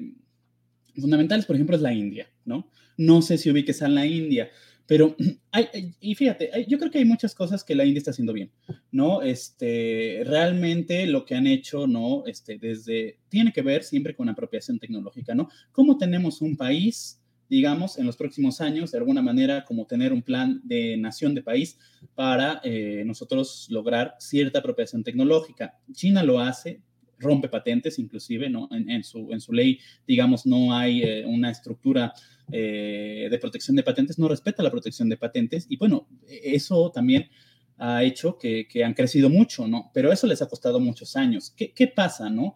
[0.96, 2.72] fundamentales, por ejemplo, es la India, ¿no?
[2.96, 4.50] No sé si ubiques a la India,
[4.88, 5.18] Pero,
[5.52, 8.52] hay, y fíjate, yo creo que hay muchas cosas que la India está haciendo bien,
[8.92, 9.22] ¿no?
[9.22, 12.24] Este, realmente lo que han hecho, ¿no?
[12.26, 15.50] Este, desde, tiene que ver siempre con apropiación tecnológica, ¿no?
[15.74, 20.22] ¿Cómo tenemos un país, digamos, en los próximos años, de alguna manera, como tener un
[20.22, 21.78] plan de nación de país
[22.16, 25.78] para eh, nosotros lograr cierta apropiación tecnológica?
[25.92, 26.82] China lo hace,
[27.20, 28.68] rompe patentes, inclusive, ¿no?
[28.72, 32.14] En, su, en su ley, digamos, no hay eh, una estructura
[32.52, 37.30] eh, de protección de patentes, no respeta la protección de patentes y bueno, eso también
[37.78, 39.92] ha hecho que, han crecido mucho, ¿no?
[39.94, 41.54] Pero eso les ha costado muchos años.
[41.56, 42.56] ¿Qué, qué pasa, no?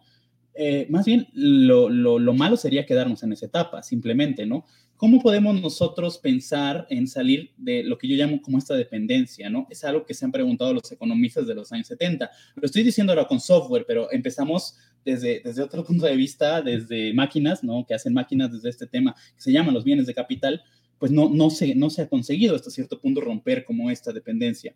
[0.62, 4.66] Eh, más bien, lo, lo, lo, malo sería quedarnos en esa etapa, simplemente, ¿no?
[4.94, 9.66] ¿Cómo podemos nosotros pensar en salir de lo que yo llamo como esta dependencia, ¿no?
[9.70, 12.30] Es algo que se han preguntado los economistas de los años 70.
[12.56, 17.14] Lo estoy diciendo ahora con software, pero empezamos desde, desde otro punto de vista, desde
[17.14, 17.86] máquinas, ¿no?
[17.86, 20.62] Que hacen máquinas desde este tema que se llaman los bienes de capital,
[20.98, 24.74] pues no, no, se, no se ha conseguido hasta cierto punto romper como esta dependencia.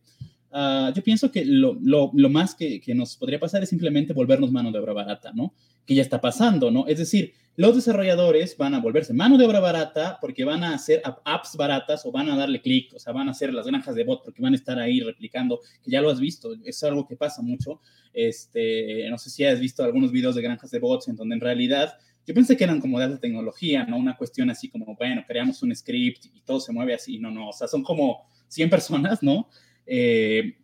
[0.57, 4.13] Ah, yo pienso que lo, lo, lo más que, que, nos podría pasar es simplemente
[4.13, 5.53] volvernos mano de obra barata, ¿no?
[5.87, 6.87] Que ya está pasando, ¿no?
[6.87, 11.01] Es decir, los desarrolladores van a volverse mano de obra barata porque van a hacer
[11.25, 14.03] apps baratas o van a darle clic, o sea, van a hacer las granjas de
[14.03, 17.17] bot porque van a estar ahí replicando, que ya lo has visto, es algo que
[17.17, 17.81] pasa mucho.
[18.13, 21.41] Este, no sé si has visto algunos videos de granjas de bots en donde en
[21.41, 21.95] realidad
[22.27, 23.99] yo pensé que eran como de alta tecnología, ¿no?
[23.99, 27.19] Una cuestión así como, bueno, creamos un script y todo se mueve así.
[27.19, 29.49] No, no, o sea, son como 100 personas, ¿no?
[29.87, 30.57] Eh,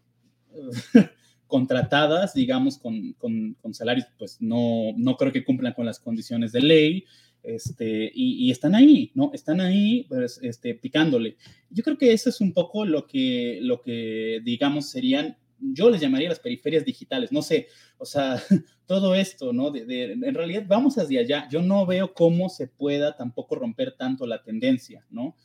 [1.50, 6.62] contratadas, digamos, con, con, salarios, pues no, no creo que cumplan con las condiciones de
[6.62, 7.04] ley,
[7.42, 9.30] este, y, están ahí, ¿no?
[9.34, 11.36] Están ahí, pues, este, picándole.
[11.68, 16.00] Yo creo que eso es un poco lo que, lo que, digamos, serían, yo les
[16.00, 18.40] llamaría las periferias digitales, no sé, o sea,
[18.86, 19.74] todo esto, ¿no?
[19.74, 21.48] en realidad vamos hacia allá.
[21.50, 25.36] Yo no veo cómo se pueda tampoco romper tanto la tendencia, ¿no?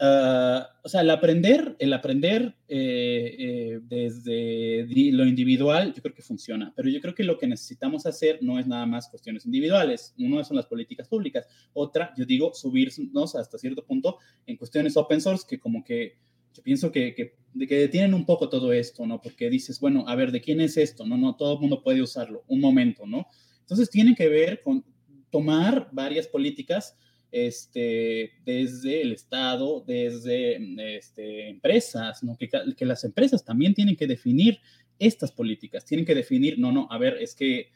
[0.00, 6.22] Ah, o sea, el aprender, el aprender eh, eh, desde lo individual, yo creo que
[6.22, 10.14] funciona, pero yo creo que lo que necesitamos hacer no es nada más cuestiones individuales.
[10.18, 15.20] Uno son las políticas públicas, otra, yo digo, subirnos hasta cierto punto en cuestiones open
[15.20, 16.18] source que como que
[16.52, 17.34] yo pienso que, que,
[17.66, 19.20] que detienen un poco todo esto, ¿no?
[19.20, 21.06] Porque dices, bueno, a ver, ¿de quién es esto?
[21.06, 23.26] No, no, todo el mundo puede usarlo, un momento, ¿no?
[23.60, 24.84] Entonces tiene que ver con
[25.30, 26.96] tomar varias políticas
[27.34, 30.56] este, desde el Estado, desde
[30.96, 32.36] este, empresas, ¿no?
[32.36, 34.60] que, que, las empresas también tienen que definir
[35.00, 37.72] estas políticas, tienen que definir, no, no, a ver, es que,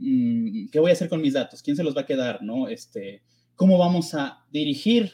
[0.00, 1.62] mm, ¿qué voy a hacer con mis datos?
[1.62, 2.42] ¿Quién se los va a quedar?
[2.42, 2.66] ¿no?
[2.66, 3.22] Este,
[3.54, 5.12] ¿Cómo vamos a dirigir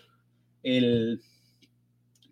[0.62, 1.20] el,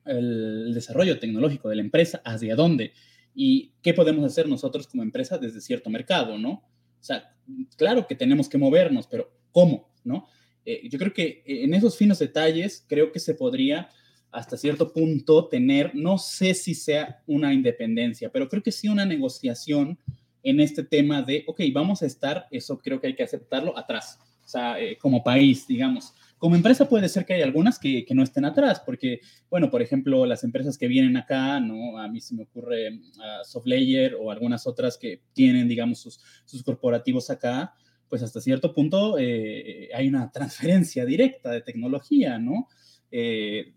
[0.06, 2.22] el desarrollo tecnológico de la empresa?
[2.24, 2.94] ¿Hacia dónde?
[3.34, 6.38] ¿Y qué podemos hacer nosotros como empresa desde cierto mercado?
[6.38, 6.50] ¿no?
[6.98, 7.36] O sea,
[7.76, 9.92] claro que tenemos que movernos, pero ¿cómo?
[10.02, 10.26] ¿no?
[10.66, 13.88] Eh, yo creo que en esos finos detalles, creo que se podría
[14.32, 19.06] hasta cierto punto tener, no sé si sea una independencia, pero creo que sí una
[19.06, 19.98] negociación
[20.42, 24.18] en este tema de, ok, vamos a estar, eso creo que hay que aceptarlo atrás,
[24.44, 26.12] o sea, eh, como país, digamos.
[26.38, 29.80] Como empresa puede ser que hay algunas que, que, no estén atrás, porque, bueno, por
[29.80, 31.98] ejemplo, las empresas que vienen acá, ¿no?
[31.98, 36.62] A mí se me ocurre uh, Softlayer o algunas otras que tienen, digamos, sus, sus
[36.62, 37.74] corporativos acá,
[38.08, 42.68] pues hasta cierto punto eh, hay una transferencia directa de tecnología, ¿no?
[43.10, 43.72] Eh,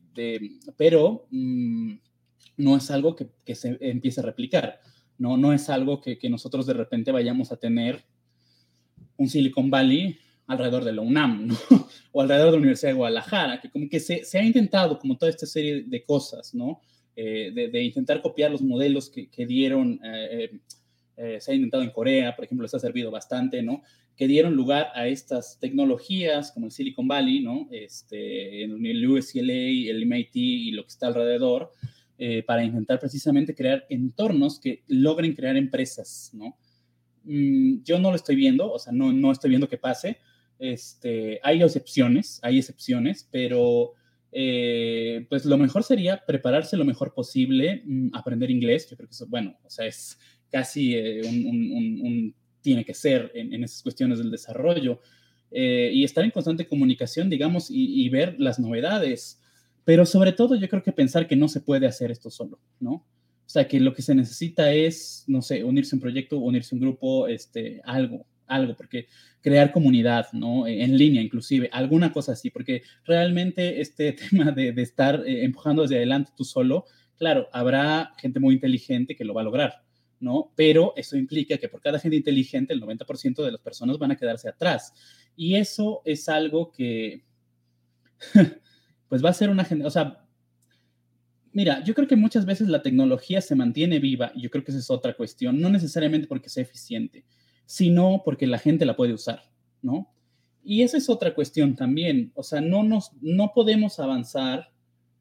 [0.76, 1.94] pero mm,
[2.58, 4.80] no es algo que, se empiece a replicar,
[5.18, 5.38] ¿no?
[5.38, 8.04] No es algo que, nosotros de repente vayamos a tener
[9.18, 11.56] un Silicon Valley alrededor de la UNAM, ¿no?
[12.12, 15.30] o alrededor de la Universidad de Guadalajara, que como que se, ha intentado como toda
[15.30, 16.82] esta serie de cosas, ¿no?
[17.16, 20.00] Eh, de, intentar copiar los modelos que, dieron,
[21.40, 23.84] se ha intentado en Corea, por ejemplo, les ha servido bastante, ¿no?
[24.20, 27.70] Que dieron lugar a estas tecnologías como el Silicon Valley, ¿no?
[27.72, 31.72] Este, el UCLA, el MIT y lo que está alrededor,
[32.18, 36.58] eh, para intentar precisamente crear entornos que logren crear empresas, ¿no?
[37.24, 40.18] Mm, yo no lo estoy viendo, o sea, no, no estoy viendo que pase.
[40.60, 43.94] Este, hay excepciones, hay excepciones, pero
[44.34, 49.14] eh, pues lo mejor sería prepararse lo mejor posible, mm, aprender inglés, yo creo que
[49.16, 50.20] eso, bueno, o sea, es
[50.52, 55.02] casi eh, un, un tiene que ser en, esas cuestiones del desarrollo.
[55.52, 59.42] Eh, y estar en constante comunicación, digamos, y, ver las novedades.
[59.84, 62.92] Pero sobre todo yo creo que pensar que no se puede hacer esto solo, ¿no?
[62.92, 66.76] O sea, que lo que se necesita es, no sé, unirse a un proyecto, unirse
[66.76, 69.08] a un grupo, este, algo, algo, porque
[69.42, 70.68] crear comunidad, ¿no?
[70.68, 75.98] En línea, inclusive, alguna cosa así, porque realmente este tema de, estar eh, empujando hacia
[75.98, 76.86] adelante tú solo,
[77.18, 79.84] claro, habrá gente muy inteligente que lo va a lograr,
[80.20, 80.52] ¿no?
[80.56, 84.18] Pero eso implica que por cada gente inteligente, el 90% de las personas van a
[84.18, 84.94] quedarse atrás.
[85.36, 87.24] Y eso es algo que,
[89.08, 90.26] pues va a ser una, o sea,
[91.52, 94.72] Mira, yo creo que muchas veces la tecnología se mantiene viva, y yo creo que
[94.72, 97.26] esa es otra cuestión, no necesariamente porque sea eficiente,
[97.66, 99.50] sino porque la gente la puede usar,
[99.82, 100.14] ¿no?
[100.64, 104.72] Y esa es otra cuestión también, o sea, no, nos, no podemos avanzar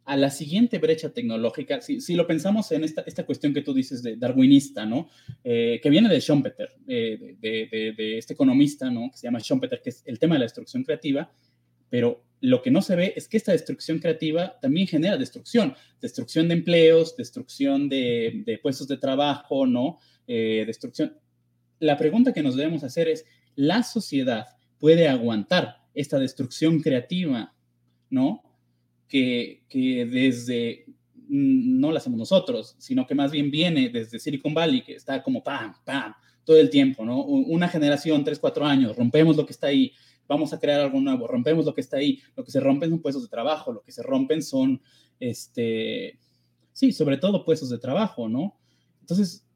[0.09, 3.75] a la siguiente brecha tecnológica, si, si lo pensamos en esta, esta, cuestión que tú
[3.75, 5.11] dices de darwinista, ¿no?
[5.45, 9.11] Eh, que viene de Schumpeter, eh, de, este economista, ¿no?
[9.11, 11.31] Que se llama Schumpeter, que es el tema de la destrucción creativa,
[11.91, 16.49] pero lo que no se ve es que esta destrucción creativa también genera destrucción, destrucción
[16.49, 19.99] de empleos, destrucción de, de puestos de trabajo, ¿no?
[20.27, 21.19] Eh, destrucción.
[21.81, 24.47] La pregunta que nos debemos hacer es, ¿la sociedad
[24.79, 27.55] puede aguantar esta destrucción creativa,
[28.09, 28.48] ¿no?
[29.09, 29.65] Que,
[30.11, 30.85] desde,
[31.29, 35.23] mm, no la hacemos nosotros, sino que más bien viene desde Silicon Valley, que está
[35.23, 37.25] como pam, pam, todo el tiempo, ¿no?
[37.25, 39.93] Una generación, tres, cuatro años, rompemos lo que está ahí,
[40.27, 43.01] vamos a crear algo nuevo, rompemos lo que está ahí, lo que se rompen son
[43.01, 44.81] puestos de trabajo, lo que se rompen son,
[45.19, 46.19] este,
[46.73, 48.59] sí, sobre todo puestos de trabajo, ¿no?
[49.01, 49.49] Entonces,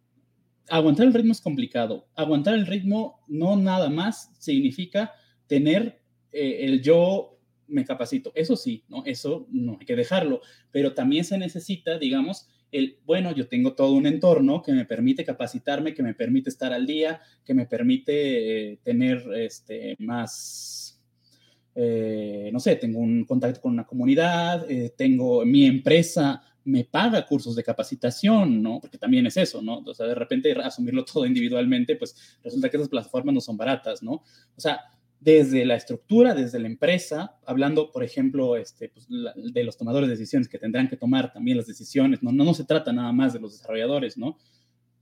[0.69, 2.09] aguantar el ritmo es complicado.
[2.15, 5.12] Aguantar el ritmo no nada más significa
[5.47, 6.01] tener
[6.33, 7.32] eh, el yo
[7.72, 8.32] me capacito.
[8.35, 9.02] Eso sí, ¿no?
[9.04, 13.92] Eso no hay que dejarlo, pero también se necesita, digamos, el, bueno, yo tengo todo
[13.92, 18.72] un entorno que me permite capacitarme, que me permite estar al día, que me permite
[18.72, 21.00] eh, tener este, más,
[21.74, 27.26] eh, no sé, tengo un contacto con una comunidad, eh, tengo mi empresa, me paga
[27.26, 28.80] cursos de capacitación, ¿no?
[28.80, 29.78] Porque también es eso, ¿no?
[29.78, 34.02] O sea, de repente asumirlo todo individualmente, pues resulta que esas plataformas no son baratas,
[34.02, 34.12] ¿no?
[34.12, 34.80] O sea,
[35.22, 40.16] desde la estructura, desde la empresa, hablando, por ejemplo, este, pues, de los tomadores de
[40.16, 42.32] decisiones que tendrán que tomar también las decisiones, ¿no?
[42.32, 44.37] No, se trata nada más de los desarrolladores, ¿no?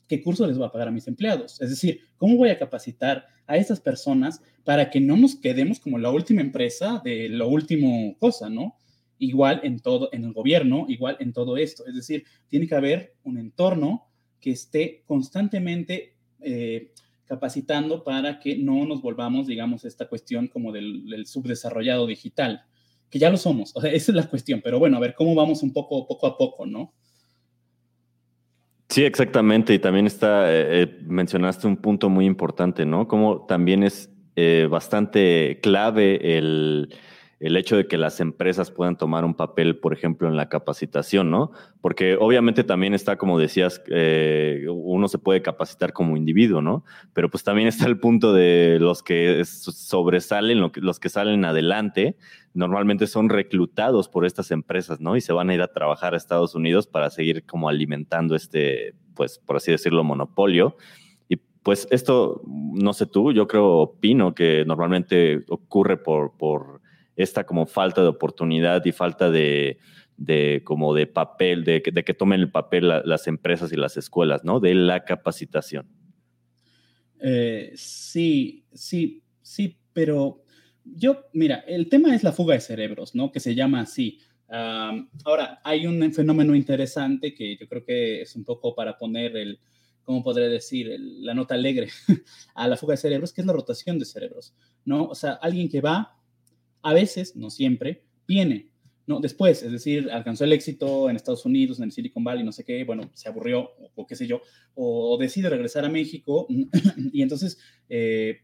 [0.07, 1.59] ¿Qué curso les voy a pagar a mis empleados?
[1.63, 5.97] Es decir, ¿cómo voy a capacitar a esas personas para que no nos quedemos como
[5.97, 8.77] la última empresa de lo último cosa, ¿no?
[9.19, 11.87] Igual en todo, en el gobierno, igual en todo esto.
[11.87, 14.07] Es decir, tiene que haber un entorno
[14.39, 16.93] que esté constantemente eh,
[17.31, 22.65] capacitando para que no nos volvamos, digamos, esta cuestión como del, subdesarrollado digital,
[23.09, 25.37] que ya lo somos, o sea, esa es la cuestión, pero bueno, a ver cómo
[25.37, 26.93] vamos un poco, poco a poco, ¿no?
[28.89, 33.07] Sí, exactamente, y también está, eh, eh, mencionaste un punto muy importante, ¿no?
[33.07, 36.93] Como también es eh, bastante clave el
[37.41, 41.31] el hecho de que las empresas puedan tomar un papel, por ejemplo, en la capacitación,
[41.31, 41.53] ¿no?
[41.81, 46.85] Porque obviamente también está, como decías, eh, uno se puede capacitar como individuo, ¿no?
[47.15, 52.19] Pero pues también está el punto de los que sobresalen, los que salen adelante,
[52.53, 55.17] normalmente son reclutados por estas empresas, ¿no?
[55.17, 58.95] Y se van a ir a trabajar a Estados Unidos para seguir como alimentando este,
[59.15, 60.77] pues, por así decirlo, monopolio.
[61.27, 66.83] Y pues esto, no sé tú, yo creo, opino que normalmente ocurre por, por
[67.17, 69.79] esta como falta de oportunidad y falta de,
[70.65, 74.61] como de papel, de, de, que tomen el papel las empresas y las escuelas, ¿no?
[74.61, 75.89] De la capacitación.
[77.21, 80.43] Eh, sí, sí, sí, pero
[80.85, 83.31] yo, mira, el tema es la fuga de cerebros, ¿no?
[83.31, 84.19] Que se llama así.
[84.49, 89.61] ahora, hay un fenómeno interesante que yo creo que es un poco para poner el,
[90.03, 90.97] ¿cómo podré decir?
[90.99, 91.89] la nota alegre
[92.55, 95.05] a la fuga de cerebros, que es la rotación de cerebros, ¿no?
[95.05, 96.20] O sea, alguien que va,
[96.83, 98.71] a veces, no siempre, viene.
[99.07, 99.21] ¿no?
[99.21, 102.65] Después, es decir, alcanzó el éxito en Estados Unidos, en el Silicon Valley, no sé
[102.65, 104.41] qué, bueno, se aburrió o, qué sé yo,
[104.75, 106.47] o, decide regresar a México
[107.13, 108.43] y entonces, eh,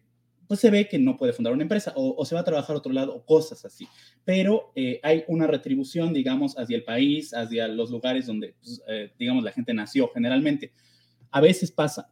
[0.49, 2.79] pues se ve que no puede fundar una empresa o, se va a trabajar a
[2.79, 3.87] otro lado o cosas así.
[4.25, 9.13] Pero eh, hay una retribución, digamos, hacia el país, hacia los lugares donde, pues, eh,
[9.19, 10.73] digamos, la gente nació generalmente.
[11.31, 12.11] A veces pasa,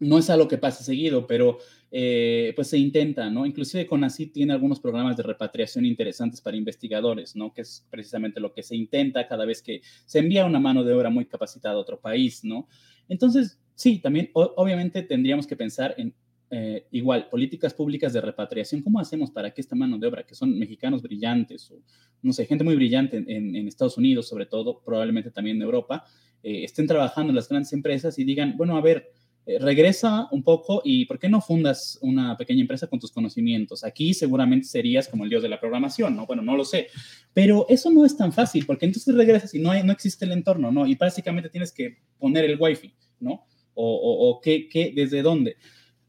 [0.00, 1.58] no es algo que pase seguido, pero
[1.90, 3.46] eh, pues se intenta, ¿no?
[3.46, 7.52] Inclusive con así tiene algunos programas de repatriación interesantes para investigadores, ¿no?
[7.52, 10.92] Que es precisamente lo que se intenta cada vez que se envía una mano de
[10.92, 12.68] obra muy capacitada a otro país, ¿no?
[13.08, 16.14] Entonces, sí, también obviamente tendríamos que pensar en
[16.50, 20.34] eh, igual, políticas públicas de repatriación, ¿cómo hacemos para que esta mano de obra, que
[20.34, 21.82] son mexicanos brillantes o,
[22.22, 26.04] no sé, gente muy brillante en, Estados Unidos, sobre todo, probablemente también en Europa,
[26.42, 29.12] eh, estén trabajando en las grandes empresas y digan, bueno, a ver,
[29.48, 33.82] eh, regresa un poco y ¿por qué no fundas una pequeña empresa con tus conocimientos?
[33.82, 36.26] Aquí seguramente serías como el dios de la programación, ¿no?
[36.26, 36.88] Bueno, no lo sé,
[37.32, 40.32] pero eso no es tan fácil porque entonces regresas y no, hay, no existe el
[40.32, 40.86] entorno, ¿no?
[40.86, 43.46] Y básicamente tienes que poner el wifi, ¿no?
[43.72, 45.56] O, o, qué, qué, desde dónde.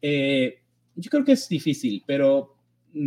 [0.01, 0.55] Eh,
[0.95, 2.57] yo creo que es difícil, pero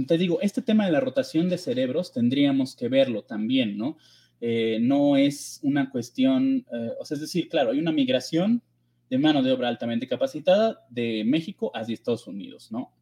[0.06, 3.98] te digo, este tema de la rotación de cerebros tendríamos que verlo también, ¿no?
[4.40, 6.64] Eh, no es una cuestión,
[6.98, 8.62] o sea, es decir, claro, hay una migración
[9.12, 12.94] de mano de obra altamente capacitada de México hacia Estados Unidos, ¿no?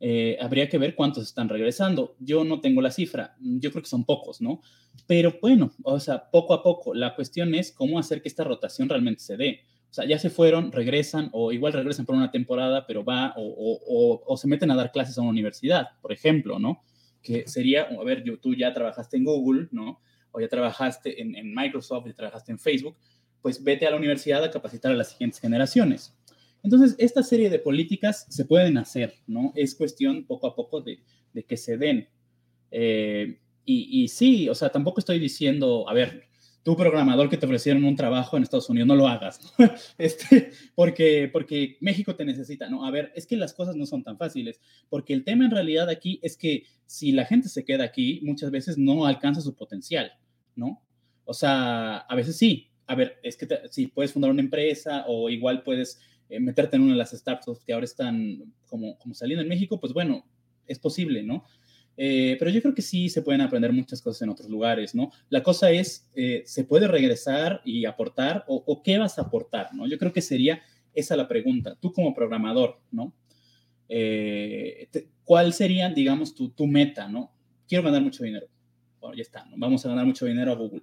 [0.00, 2.14] eh, habría que ver cuántos están regresando.
[2.20, 4.60] Yo no tengo la cifra, yo creo que son pocos, ¿no?
[5.06, 8.88] Pero bueno, o sea, poco a poco, la cuestión es cómo hacer que esta rotación
[8.88, 9.60] realmente se dé.
[9.90, 14.36] O sea, ya se fueron, regresan, o igual regresan por una temporada, pero va, o,
[14.36, 16.82] se meten a dar clases a una universidad, por ejemplo, ¿no?
[17.22, 20.00] Que sería, a ver, tú ya trabajaste en Google, ¿no?
[20.30, 22.96] O ya trabajaste en, en Microsoft, ya trabajaste en Facebook,
[23.42, 26.14] pues vete a la universidad a capacitar a las siguientes generaciones.
[26.62, 29.52] Entonces, esta serie de políticas se pueden hacer, ¿no?
[29.54, 31.00] Es cuestión poco a poco de,
[31.46, 32.08] que se den.
[32.70, 36.28] Eh, y, y, sí, o sea, tampoco estoy diciendo, a ver,
[36.68, 39.40] tu programador que te ofrecieron un trabajo en Estados Unidos, no lo hagas,
[39.98, 42.84] este, porque, porque México te necesita, ¿no?
[42.84, 44.60] A ver, es que las cosas no son tan fáciles,
[44.90, 48.50] porque el tema en realidad aquí es que si la gente se queda aquí, muchas
[48.50, 50.12] veces no alcanza su potencial,
[50.56, 50.82] ¿no?
[51.24, 55.28] O sea, a veces sí, a ver, es que si puedes fundar una empresa o
[55.28, 59.42] igual puedes eh, meterte en una de las startups que ahora están como, como saliendo
[59.42, 60.26] en México, pues bueno,
[60.66, 61.44] es posible, ¿no?
[61.98, 65.10] Eh, pero yo creo que sí se pueden aprender muchas cosas en otros lugares, ¿no?
[65.28, 69.86] La cosa es, eh, ¿se puede regresar y aportar o, qué vas a aportar, ¿no?
[69.86, 70.62] Yo creo que sería
[70.94, 71.76] esa la pregunta.
[71.78, 73.14] Tú como programador, ¿no?
[75.24, 77.34] ¿Cuál sería, digamos, tu, tu, meta, ¿no?
[77.66, 78.46] Quiero ganar mucho dinero.
[78.98, 79.56] Bueno, ya está, ¿no?
[79.58, 80.82] Vamos a ganar mucho dinero a Google.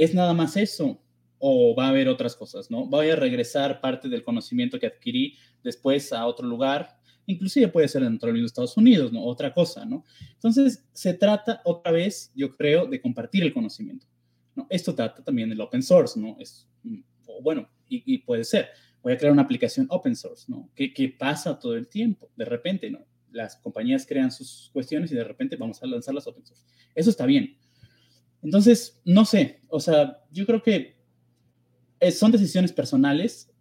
[0.00, 0.98] ¿Es nada más eso?
[1.42, 2.86] o va a haber otras cosas, ¿no?
[2.86, 8.02] Voy a regresar parte del conocimiento que adquirí después a otro lugar, inclusive puede ser
[8.02, 9.24] dentro de los Estados Unidos, ¿no?
[9.24, 10.04] Otra cosa, ¿no?
[10.34, 14.06] Entonces, se trata otra vez, yo creo, de compartir el conocimiento,
[14.54, 14.66] ¿no?
[14.68, 16.36] Esto trata también del open source, ¿no?
[16.38, 16.68] Es,
[17.42, 18.68] bueno, y, puede ser,
[19.02, 20.70] voy a crear una aplicación open source, ¿no?
[20.74, 22.30] ¿Qué, ¿Qué pasa todo el tiempo?
[22.36, 23.06] De repente, ¿no?
[23.30, 26.64] Las compañías crean sus cuestiones y de repente vamos a lanzarlas open source.
[26.94, 27.56] Eso está bien.
[28.42, 30.96] Entonces, no sé, o sea, yo creo que
[32.12, 33.52] son decisiones personales,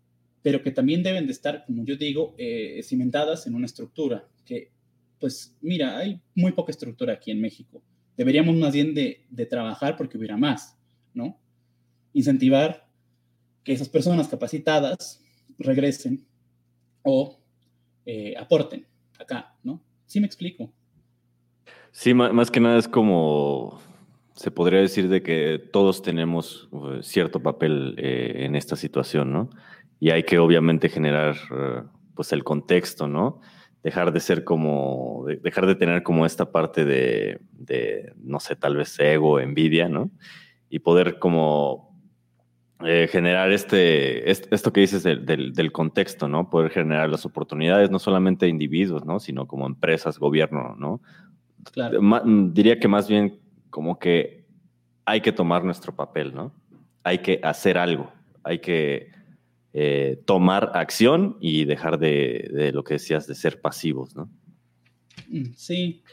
[0.42, 4.72] pero que también deben de estar, como yo digo, eh, cimentadas en una estructura, que
[5.20, 7.84] pues mira, hay muy poca estructura aquí en México.
[8.16, 10.78] Deberíamos más bien de, trabajar porque hubiera más,
[11.14, 11.38] ¿no?
[12.14, 12.88] Incentivar
[13.64, 15.22] que esas personas capacitadas
[15.58, 16.26] regresen
[17.04, 17.38] o
[18.06, 18.88] eh, aporten
[19.20, 19.82] acá, ¿no?
[20.06, 20.72] Sí me explico.
[21.92, 23.82] Sí, más que nada es como
[24.40, 29.50] se podría decir de que todos tenemos uh, cierto papel eh, en esta situación, ¿no?
[30.00, 33.42] Y hay que obviamente generar uh, pues el contexto, ¿no?
[33.84, 37.42] Dejar de ser como, dejar de tener como esta parte de,
[38.24, 40.10] no sé, tal vez ego, envidia, ¿no?
[40.70, 42.02] Y poder como
[42.86, 46.50] eh, generar este, esto que dices del, del, contexto, ¿no?
[46.50, 49.20] Poder generar las oportunidades, no solamente individuos, ¿no?
[49.20, 51.02] Sino como empresas, gobierno, ¿no?
[51.74, 52.00] Claro.
[52.54, 53.38] diría que más bien
[53.70, 54.46] como que
[55.06, 56.54] hay que tomar nuestro papel, ¿no?
[57.04, 58.12] Hay que hacer algo,
[58.44, 59.12] hay que
[59.74, 64.30] eh, tomar acción y dejar de, lo que decías, de ser pasivos, ¿no?
[65.28, 66.04] Mm, sí,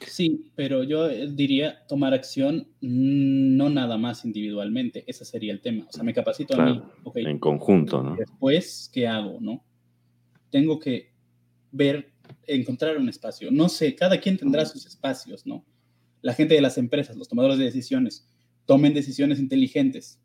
[0.00, 5.60] sí, pero yo eh, diría tomar acción mm, no nada más individualmente, ese sería el
[5.60, 5.86] tema.
[5.88, 6.82] O sea, me capacito a mí.
[7.14, 8.16] en conjunto, ¿no?
[8.16, 9.64] Después, ¿qué hago, no?
[10.50, 11.12] Tengo que
[11.70, 12.12] ver,
[12.46, 13.50] encontrar un espacio.
[13.50, 15.64] No sé, cada quien tendrá sus espacios, ¿no?
[16.22, 18.28] La gente de las empresas, los tomadores de decisiones,
[18.66, 20.20] tomen decisiones inteligentes,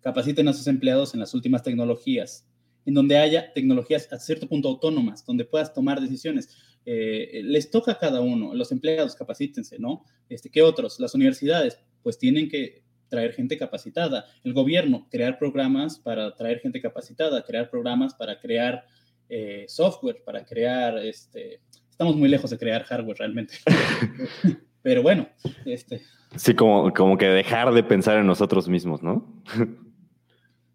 [0.00, 2.46] capaciten a sus empleados en las últimas tecnologías,
[2.84, 6.48] en donde haya tecnologías a cierto punto autónomas, donde puedas tomar decisiones.
[6.84, 10.04] Eh, les toca a cada uno, los empleados capacítense, ¿no?
[10.28, 10.98] Este, ¿Qué otros?
[10.98, 14.24] Las universidades, pues tienen que traer gente capacitada.
[14.42, 18.84] El gobierno, crear programas para traer gente capacitada, crear programas para crear
[19.28, 23.54] eh, software, para crear, este, estamos muy lejos de crear hardware realmente.
[24.82, 25.28] Pero bueno,
[25.64, 26.02] este.
[26.36, 29.42] Sí, como, como que dejar de pensar en nosotros mismos, ¿no?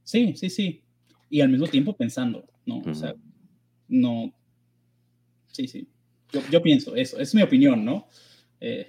[0.03, 0.83] sí, sí, sí.
[1.29, 2.81] Y al mismo tiempo pensando, ¿no?
[2.85, 3.13] O sea,
[3.87, 4.33] no.
[5.47, 5.87] Sí, sí.
[6.51, 8.07] Yo, pienso eso, es mi opinión, ¿no?
[8.59, 8.87] Eh,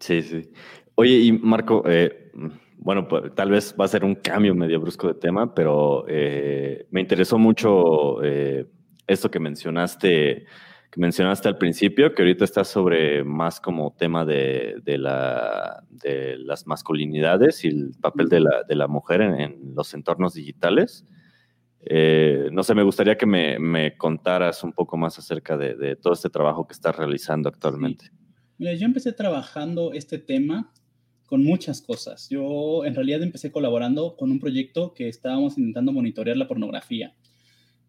[0.00, 0.50] sí, sí.
[0.94, 2.32] Oye, y Marco, eh,
[2.78, 6.86] bueno, pues, tal vez va a ser un cambio medio brusco de tema, pero eh,
[6.90, 8.22] me interesó mucho
[9.06, 10.46] esto que mencionaste
[10.96, 17.64] mencionaste al principio, que ahorita está sobre más como tema de, la, de las masculinidades
[17.64, 21.06] y el papel de la, de la mujer en, los entornos digitales.
[21.82, 26.30] Eh, no sé, me gustaría que me, contaras un poco más acerca de, todo este
[26.30, 28.10] trabajo que estás realizando actualmente.
[28.58, 30.72] Mira, yo empecé trabajando este tema
[31.26, 32.28] con muchas cosas.
[32.30, 37.14] Yo en realidad empecé colaborando con un proyecto que estábamos intentando monitorear la pornografía.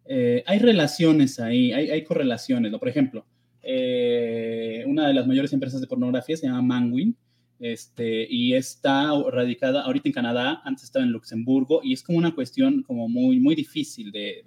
[0.08, 2.72] Eh, hay relaciones ahí, hay, correlaciones.
[2.72, 2.80] ¿no?
[2.80, 3.26] Por ejemplo,
[3.62, 7.16] eh, una de las mayores empresas de pornografía se llama Manwin,
[7.60, 12.34] este, y está radicada ahorita en Canadá, antes estaba en Luxemburgo, y es como una
[12.34, 14.44] cuestión como muy, muy difícil de,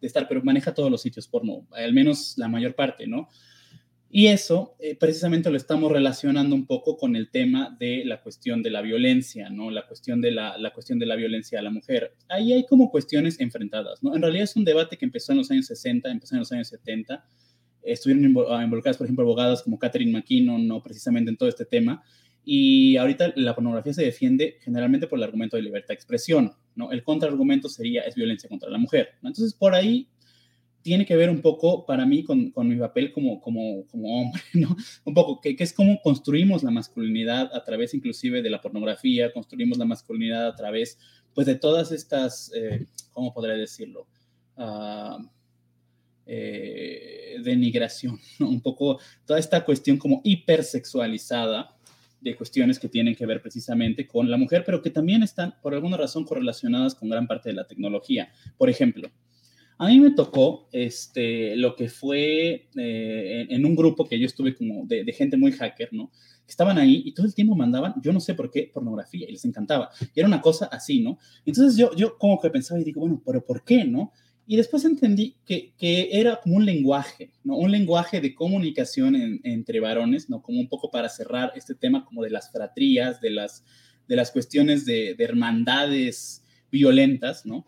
[0.00, 3.28] de estar, pero maneja todos los sitios porno, al menos la mayor parte, ¿no?
[4.12, 8.60] Y eso eh, precisamente lo estamos relacionando un poco con el tema de la cuestión
[8.60, 9.70] de la violencia, ¿no?
[9.70, 12.16] La cuestión de la, la, cuestión de la violencia a la mujer.
[12.28, 14.16] Ahí hay como cuestiones enfrentadas, ¿no?
[14.16, 16.66] En realidad es un debate que empezó en los años 60, empezó en los años
[16.66, 17.24] 70.
[17.84, 20.82] Estuvieron involucradas, por ejemplo, abogadas como Catherine McKinnon, ¿no?
[20.82, 22.02] Precisamente en todo este tema.
[22.44, 26.90] Y ahorita la pornografía se defiende generalmente por el argumento de libertad de expresión, ¿no?
[26.90, 29.28] El contraargumento sería es violencia contra la mujer, ¿no?
[29.28, 30.08] Entonces, por ahí
[30.82, 34.76] tiene que ver un poco para mí con, mi papel como, hombre, ¿no?
[35.04, 39.32] Un poco, que, que, es cómo construimos la masculinidad a través inclusive de la pornografía,
[39.32, 40.98] construimos la masculinidad a través,
[41.34, 44.06] pues, de todas estas, eh, ¿cómo podría decirlo?
[44.56, 45.26] Uh,
[46.26, 48.48] eh, denigración, ¿no?
[48.48, 51.76] Un poco toda esta cuestión como hipersexualizada
[52.20, 55.72] de cuestiones que tienen que ver precisamente con la mujer, pero que también están, por
[55.72, 58.30] alguna razón, correlacionadas con gran parte de la tecnología.
[58.58, 59.10] Por ejemplo,
[59.80, 64.54] a mí me tocó este, lo que fue eh, en, un grupo que yo estuve
[64.54, 66.12] como de, gente muy hacker, ¿no?
[66.46, 69.44] Estaban ahí y todo el tiempo mandaban, yo no sé por qué, pornografía y les
[69.46, 69.88] encantaba.
[70.14, 71.16] Y era una cosa así, ¿no?
[71.46, 74.12] Entonces yo, yo como que pensaba y digo, bueno, pero ¿por qué, no?
[74.46, 77.56] Y después entendí que, que era como un lenguaje, ¿no?
[77.56, 80.42] Un lenguaje de comunicación entre varones, ¿no?
[80.42, 83.64] Como un poco para cerrar este tema como de las fratrías, de las,
[84.06, 87.66] de las cuestiones de hermandades violentas, ¿no?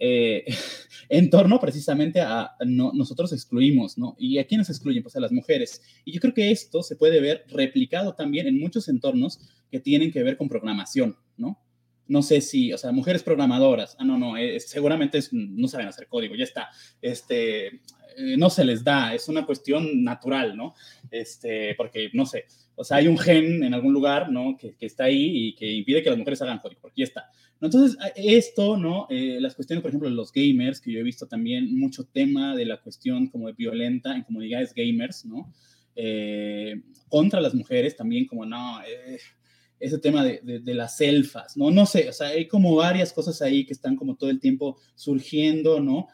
[0.00, 0.44] Eh,
[1.10, 4.16] en torno precisamente a no, nosotros excluimos, ¿no?
[4.18, 5.02] ¿Y a quiénes excluyen?
[5.02, 5.82] Pues a las mujeres.
[6.04, 9.38] Y yo creo que esto se puede ver replicado también en muchos entornos
[9.70, 11.60] que tienen que ver con programación, ¿no?
[12.08, 16.34] No sé si, o sea, mujeres programadoras, ah, no, no, seguramente no saben hacer código,
[16.34, 16.68] ya está.
[17.00, 17.82] Este,
[18.16, 20.74] eh, no se les da, es una cuestión natural, ¿no?
[21.10, 24.56] Este, porque, no sé, o sea, hay un gen en algún lugar, ¿no?
[24.56, 27.30] Que, que está ahí y que impide que las mujeres hagan código, porque ya está.
[27.60, 29.06] Entonces, esto, ¿no?
[29.10, 32.56] Eh, las cuestiones, por ejemplo, de los gamers, que yo he visto también mucho tema
[32.56, 35.52] de la cuestión como de violenta en comunidades gamers, ¿no?
[35.94, 38.80] Eh, contra las mujeres también, como, no,
[39.78, 41.70] ese tema de, de, las elfas, ¿no?
[41.70, 44.78] No sé, o sea, hay como varias cosas ahí que están como todo el tiempo
[44.94, 46.08] surgiendo, ¿no?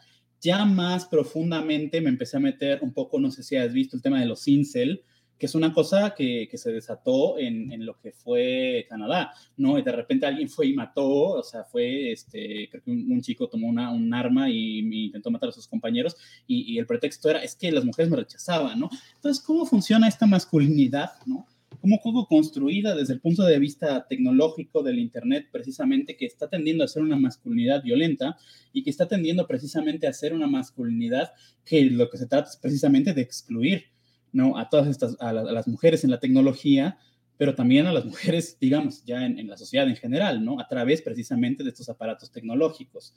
[0.47, 4.01] Ya más profundamente me empecé a meter un poco, no sé si has visto el
[4.01, 5.03] tema de los incel,
[5.37, 9.77] que es una cosa que, que se desató en, en, lo que fue Canadá, ¿no?
[9.77, 13.49] Y de repente alguien fue y mató, o sea, fue, este, creo que un, chico
[13.49, 16.15] tomó una, un arma y, intentó matar a sus compañeros
[16.47, 18.89] y, y, el pretexto era, es que las mujeres me rechazaban, ¿no?
[19.15, 21.45] Entonces, ¿cómo funciona esta masculinidad, ¿no?
[21.81, 26.83] ¿Cómo fue construida desde el punto de vista tecnológico del Internet, precisamente que está tendiendo
[26.83, 28.37] a ser una masculinidad violenta
[28.73, 31.31] y que está tendiendo precisamente a ser una masculinidad
[31.63, 33.85] que lo que se trata es precisamente de excluir,
[34.31, 34.57] ¿no?
[34.57, 36.97] A todas estas, a, las mujeres en la tecnología,
[37.37, 40.59] pero también a las mujeres, digamos, ya en, la sociedad en general, ¿no?
[40.59, 43.13] A través precisamente de estos aparatos tecnológicos.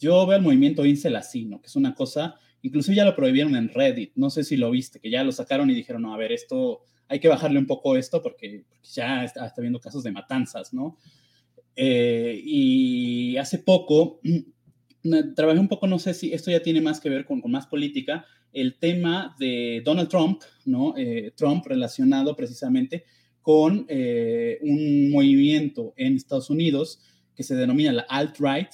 [0.00, 1.48] Yo veo el movimiento incel así.
[1.48, 5.00] Que es una cosa, incluso ya lo prohibieron en Reddit, no sé si lo viste,
[5.00, 7.96] que ya lo sacaron y dijeron, no, a ver, esto, hay que bajarle un poco
[7.96, 10.98] esto porque, ya está, está viendo casos de matanzas, ¿no?
[11.74, 14.20] Eh, y hace poco
[15.36, 17.66] trabajé un poco, no sé si esto ya tiene más que ver con, con más
[17.66, 20.94] política, el tema de Donald Trump, ¿no?
[20.96, 23.04] Eh, Trump relacionado precisamente
[23.42, 27.00] con eh, un movimiento en Estados Unidos
[27.34, 28.70] que se denomina la alt-right,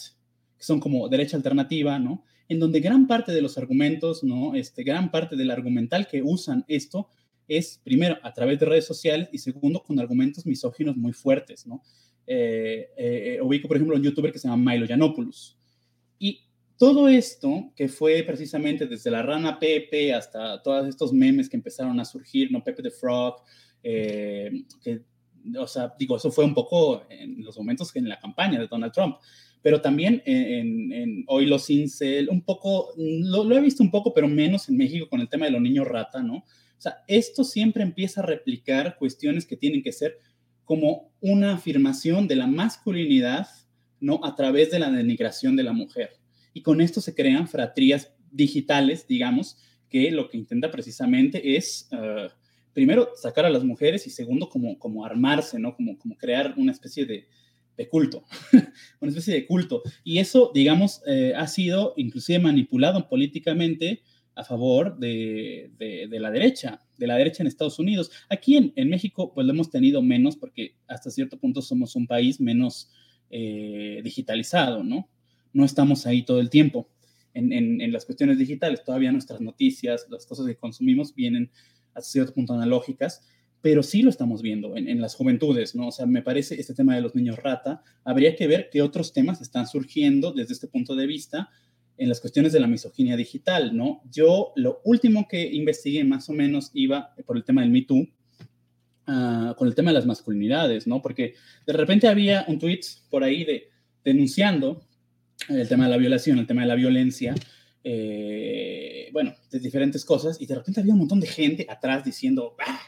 [0.56, 2.24] que son como derecha alternativa, ¿no?
[2.48, 4.54] En donde gran parte de los argumentos, ¿no?
[4.54, 7.08] Este, gran parte del argumental que usan esto
[7.48, 11.82] es, primero, a través de redes sociales y segundo, con argumentos misóginos muy fuertes, ¿no?
[12.26, 15.58] Eh, ubico, por ejemplo, un youtuber que se llama Milo Yiannopoulos.
[16.18, 16.40] Y
[16.78, 21.98] todo esto, que fue precisamente desde la rana Pepe hasta todos estos memes que empezaron
[22.00, 22.64] a surgir, ¿no?
[22.64, 23.36] Pepe the Frog,
[23.82, 24.50] eh,
[24.82, 25.02] que,
[25.58, 28.66] o sea, digo, eso fue un poco en los momentos que en la campaña de
[28.66, 29.16] Donald Trump,
[29.62, 34.28] pero también en, hoy los incel, un poco, lo, lo, he visto un poco, pero
[34.28, 36.44] menos en México con el tema de los niños rata, ¿no?
[37.06, 40.18] Esto siempre empieza a replicar cuestiones que tienen que ser
[40.64, 43.48] como una afirmación de la masculinidad,
[44.00, 44.20] ¿no?
[44.24, 46.18] A través de la denigración de la mujer
[46.54, 49.58] y con esto se crean fratrías digitales, digamos,
[49.90, 52.30] que lo que intenta precisamente es, uh,
[52.72, 55.74] primero, sacar a las mujeres y segundo, como, como armarse, ¿no?
[55.74, 57.26] Como, como crear una especie de,
[57.76, 58.24] de culto,
[59.00, 59.82] una especie de culto.
[60.04, 64.02] Y eso, digamos, eh, ha sido inclusive manipulado políticamente
[64.34, 68.10] a favor de, de, la derecha, de la derecha en Estados Unidos.
[68.28, 72.06] Aquí en, en, México, pues lo hemos tenido menos porque hasta cierto punto somos un
[72.06, 72.90] país menos
[73.30, 75.08] eh, digitalizado, ¿no?
[75.54, 76.90] no estamos ahí todo el tiempo
[77.32, 78.84] en, las cuestiones digitales.
[78.84, 81.50] Todavía nuestras noticias, las cosas que consumimos vienen
[81.94, 83.22] a cierto punto analógicas,
[83.62, 85.88] pero sí lo estamos viendo en, las juventudes, ¿no?
[85.88, 89.12] O sea, me parece este tema de los niños rata, habría que ver qué otros
[89.12, 91.48] temas están surgiendo desde este punto de vista
[91.96, 94.02] en las cuestiones de la misoginia digital, ¿no?
[94.10, 98.08] Yo lo último que investigué más o menos iba por el tema del Me Too,
[99.06, 101.00] ah, con el tema de las masculinidades, ¿no?
[101.00, 101.34] Porque
[101.66, 102.80] de repente había un tweet
[103.10, 103.68] por ahí de
[104.04, 104.82] denunciando
[105.48, 107.34] el tema de la violación, el tema de la violencia,
[107.82, 112.56] eh, bueno, de diferentes cosas, y de repente había un montón de gente atrás diciendo
[112.66, 112.80] ah,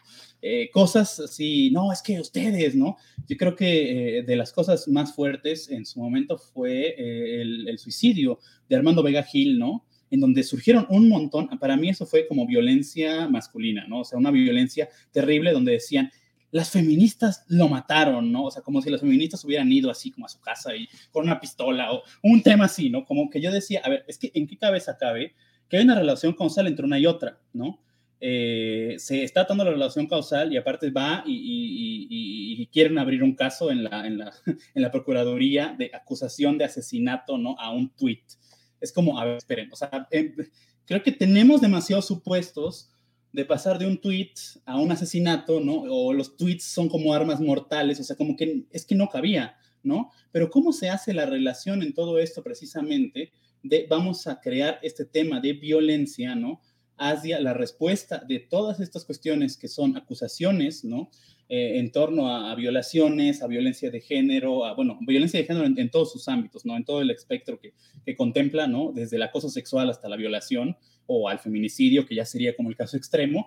[0.43, 2.97] eh, cosas así, no, es que ustedes, ¿no?
[3.29, 6.95] Yo creo que eh, de las cosas más fuertes en su momento fue
[7.41, 9.87] el, el, suicidio de Armando Vega Gil, ¿no?
[10.11, 14.01] En donde surgieron un montón, para mí eso fue como violencia masculina, ¿no?
[14.01, 16.11] O sea, una violencia terrible donde decían,
[16.51, 18.45] las feministas lo mataron, ¿no?
[18.45, 21.25] O sea, como si las feministas hubieran ido así como a su casa y con
[21.25, 23.05] una pistola o un tema así, ¿no?
[23.05, 25.35] Como que yo decía, a ver, es que en qué cabeza cabe
[25.69, 27.81] que hay una relación causal entre una y otra, ¿no?
[28.21, 33.71] Eh, se está dando la relación causal y aparte va y, quieren abrir un caso
[33.71, 34.33] en la, en, la,
[34.75, 37.57] en la Procuraduría de acusación de asesinato, ¿no?
[37.59, 38.23] A un tuit.
[38.81, 40.35] Es como, a ver, esperen, o sea, em,
[40.85, 42.91] creo que tenemos demasiados supuestos
[43.33, 44.33] de pasar de un tweet
[44.65, 45.83] a un asesinato, ¿no?
[45.83, 49.57] O los tweets son como armas mortales, o sea, como que es que no cabía,
[49.83, 50.11] ¿no?
[50.33, 55.05] Pero ¿cómo se hace la relación en todo esto precisamente de vamos a crear este
[55.05, 56.61] tema de violencia, ¿no?
[56.99, 61.11] Hacia la respuesta de todas estas cuestiones que son acusaciones, ¿no?
[61.49, 65.91] Eh, en torno a, violaciones, a violencia de género, a, bueno, violencia de género en,
[65.91, 66.77] todos sus ámbitos, ¿no?
[66.77, 67.75] En todo el espectro que,
[68.05, 68.93] que contempla, ¿no?
[68.93, 70.77] Desde el acoso sexual hasta la violación,
[71.07, 73.47] o al feminicidio, que ya sería como el caso extremo.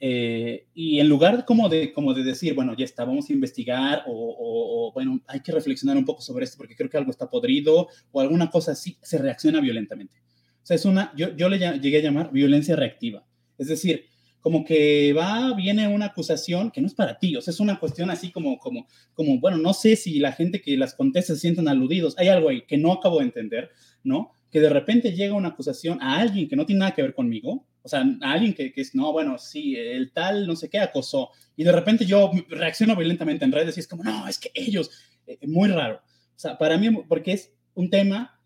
[0.00, 4.04] Eh, y en lugar como de, como de decir, bueno, ya está, vamos a investigar
[4.06, 7.88] o, bueno, hay que reflexionar un poco sobre esto porque creo que algo está podrido
[8.12, 10.22] o alguna cosa así, se reacciona violentamente.
[10.68, 13.24] Sea, es una, yo, yo le llegué a llamar violencia reactiva.
[13.56, 14.04] Es decir,
[14.38, 17.80] como que va, viene una acusación que no es para ti, o sea, es una
[17.80, 21.40] cuestión así como, como, como, bueno, no sé si la gente que las contesta se
[21.40, 23.70] sienten aludidos, hay algo ahí que no acabo de entender,
[24.04, 24.32] ¿no?
[24.50, 27.66] que de repente llega una acusación a alguien que no tiene nada que ver conmigo,
[27.80, 30.80] o sea, a alguien que, que es, no, bueno, sí, el tal no sé qué
[30.80, 34.50] acosó, y de repente yo reacciono violentamente en redes y es como, no, es que
[34.52, 34.90] ellos,
[35.26, 36.02] eh, muy raro.
[36.36, 38.37] O sea, para mí, porque es un tema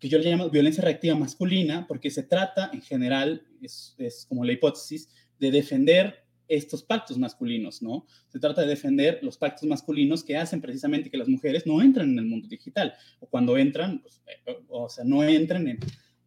[0.00, 4.44] que yo le llamo violencia reactiva masculina, porque se trata en general, es, es como
[4.44, 8.06] la hipótesis, de defender estos pactos masculinos, ¿no?
[8.28, 12.10] Se trata de defender los pactos masculinos que hacen precisamente que las mujeres no entren
[12.10, 15.78] en el mundo digital, o cuando entran, pues, eh, o sea, no entren en,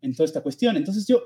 [0.01, 0.77] en, toda esta cuestión.
[0.77, 1.21] Entonces yo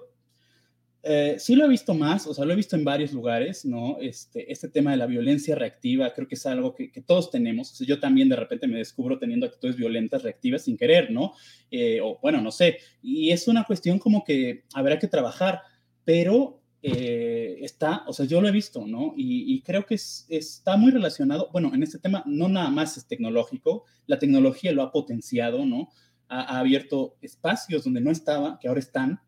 [1.08, 3.98] eh, sí lo he visto más, o sea, lo he visto en varios lugares, ¿no?
[4.00, 7.72] Este, este tema de la violencia reactiva, creo que es algo que, que todos tenemos.
[7.72, 11.34] O sea, yo también de repente me descubro teniendo actitudes violentas reactivas sin querer, ¿no?
[11.72, 12.78] Eh, o bueno, no sé.
[13.02, 15.62] Y es una cuestión como que habrá que trabajar,
[16.04, 19.14] pero eh, está, o sea, yo lo he visto, ¿no?
[19.18, 23.84] Y, creo que está muy relacionado, bueno, en este tema no nada más es tecnológico,
[24.06, 25.90] la tecnología lo ha potenciado, ¿no?
[26.30, 29.22] Ha, abierto espacios donde no estaba, que ahora están,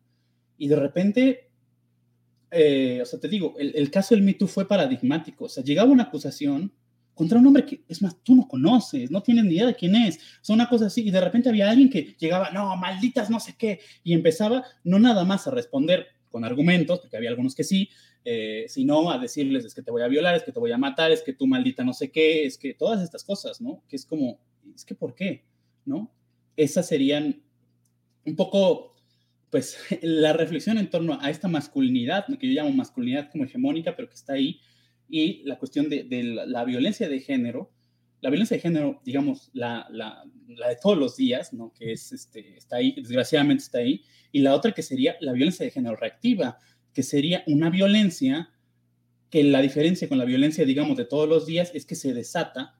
[0.56, 1.49] y de repente,
[2.50, 6.04] eh, o sea, te digo, el, caso del Me fue paradigmático, o sea, llegaba una
[6.04, 6.72] acusación
[7.14, 9.94] contra un hombre que, es más, tú no conoces, no tienes ni idea de quién
[9.94, 13.30] es, o sea, una cosa así, y de repente había alguien que llegaba, no, malditas,
[13.30, 17.54] no sé qué, y empezaba no nada más a responder con argumentos, porque había algunos
[17.54, 17.90] que sí,
[18.24, 20.78] eh, sino a decirles es que te voy a violar, es que te voy a
[20.78, 23.82] matar, es que tú maldita no sé qué, es que todas estas cosas, ¿no?
[23.88, 24.38] Que es como,
[24.74, 25.44] es que ¿por qué?
[25.84, 26.12] ¿No?
[26.56, 27.42] Esas serían
[28.26, 28.89] un poco,
[29.50, 34.08] pues, la reflexión en torno a esta masculinidad, que yo llamo masculinidad como hegemónica, pero
[34.08, 34.60] que está ahí,
[35.08, 36.06] y la cuestión de,
[36.46, 37.72] la, violencia de género,
[38.20, 39.88] la violencia de género, digamos, la,
[40.46, 41.72] de todos los días, ¿no?
[41.72, 45.64] que es, este, está ahí, desgraciadamente está ahí, y la otra que sería la violencia
[45.64, 46.58] de género reactiva,
[46.94, 48.50] que sería una violencia
[49.30, 52.78] que la diferencia con la violencia, digamos, de todos los días es que se desata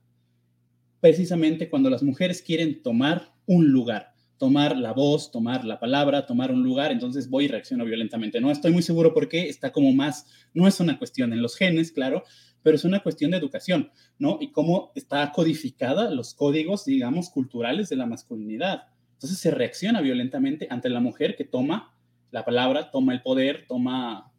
[0.99, 4.10] precisamente cuando las mujeres quieren tomar un lugar,
[4.41, 8.41] tomar la voz, tomar la palabra, tomar un lugar, entonces voy y reacciono violentamente.
[8.41, 10.25] No estoy muy seguro porque está como más,
[10.55, 12.23] no es una cuestión en los genes, claro,
[12.63, 14.39] pero es una cuestión de educación, ¿no?
[14.41, 18.87] Y cómo está codificada los códigos, digamos, culturales de la masculinidad.
[19.13, 21.95] Entonces se reacciona violentamente ante la mujer que toma
[22.31, 24.33] la palabra, toma el poder, toma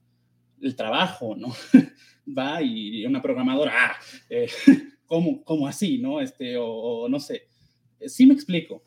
[0.61, 1.55] el trabajo, ¿no?
[2.37, 3.93] Va y una programadora, ah,
[4.29, 4.49] eh,
[5.07, 6.21] ¿cómo, así, no?
[6.21, 7.47] Este, o, no sé.
[8.05, 8.83] Sí me explico.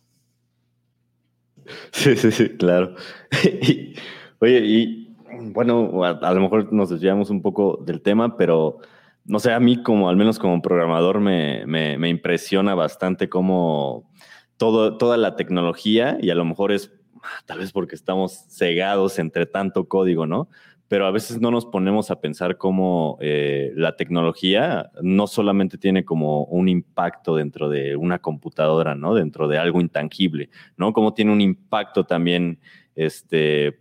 [1.91, 2.95] Sí, sí, sí, claro.
[4.39, 5.15] oye, y
[5.53, 8.79] bueno, a, lo mejor nos desviamos un poco del tema, pero
[9.25, 14.09] no sé, a mí como, al menos como programador, me, me, impresiona bastante cómo
[14.57, 16.93] todo, toda la tecnología, y a lo mejor es
[17.45, 20.47] tal vez porque estamos cegados entre tanto código, ¿no?
[20.87, 26.05] Pero a veces no nos ponemos a pensar cómo eh, la tecnología no solamente tiene
[26.05, 29.15] como un impacto dentro de una computadora, ¿no?
[29.15, 30.93] Dentro de algo intangible, ¿no?
[30.93, 32.59] Como tiene un impacto también
[32.95, 33.79] este,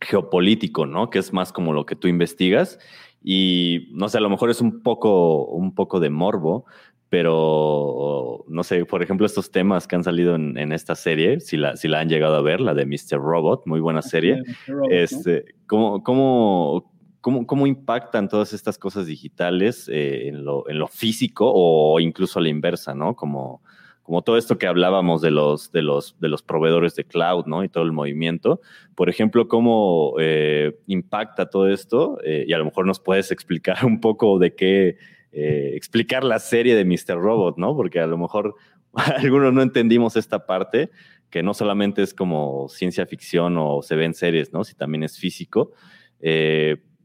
[0.00, 1.10] geopolítico, ¿no?
[1.10, 2.78] Que es más como lo que tú investigas.
[3.22, 6.64] Y no sé, a lo mejor es un poco, un poco de morbo,
[7.10, 11.76] pero no sé, por ejemplo, estos temas que han salido en, esta serie, si la,
[11.76, 13.18] si la han llegado a ver, la de Mr.
[13.18, 14.42] Robot, muy buena serie,
[14.90, 20.86] este, ¿cómo, cómo, cómo, cómo, impactan todas estas cosas digitales eh, en, lo, en, lo,
[20.86, 23.16] físico o incluso a la inversa, ¿no?
[23.16, 23.60] Como,
[24.04, 27.64] como todo esto que hablábamos de los, de los, de los proveedores de cloud, ¿no?
[27.64, 28.60] Y todo el movimiento.
[28.94, 32.18] Por ejemplo, ¿cómo eh, impacta todo esto?
[32.24, 34.96] Eh, y a lo mejor nos puedes explicar un poco de qué,
[35.32, 37.20] eh, explicar la serie de Mr.
[37.20, 37.76] Robot, ¿no?
[37.76, 38.54] Porque a lo mejor
[38.94, 40.90] algunos no entendimos esta parte,
[41.30, 44.64] que no solamente es como ciencia ficción o se ven series, ¿no?
[44.64, 45.72] Si también es físico.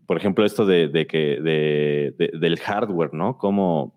[0.07, 1.39] por ejemplo, esto de, que,
[2.33, 3.37] del hardware, ¿no?
[3.37, 3.93] ¿Cómo,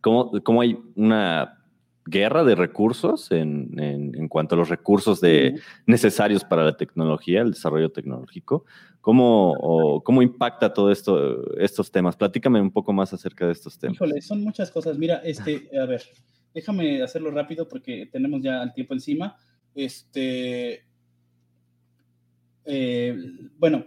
[0.00, 1.64] cómo, cómo hay una
[2.06, 7.52] guerra de recursos en, en, cuanto a los recursos de, necesarios para la tecnología, el
[7.52, 8.64] desarrollo tecnológico.
[9.04, 12.16] ¿Cómo, cómo impacta todo esto, estos temas?
[12.16, 13.96] Platícame un poco más acerca de estos temas.
[13.96, 14.96] Híjole, son muchas cosas.
[14.96, 16.02] Mira, este, a ver,
[16.54, 19.36] déjame hacerlo rápido porque tenemos ya el tiempo encima.
[19.74, 20.86] Este,
[22.64, 23.14] eh,
[23.58, 23.84] bueno,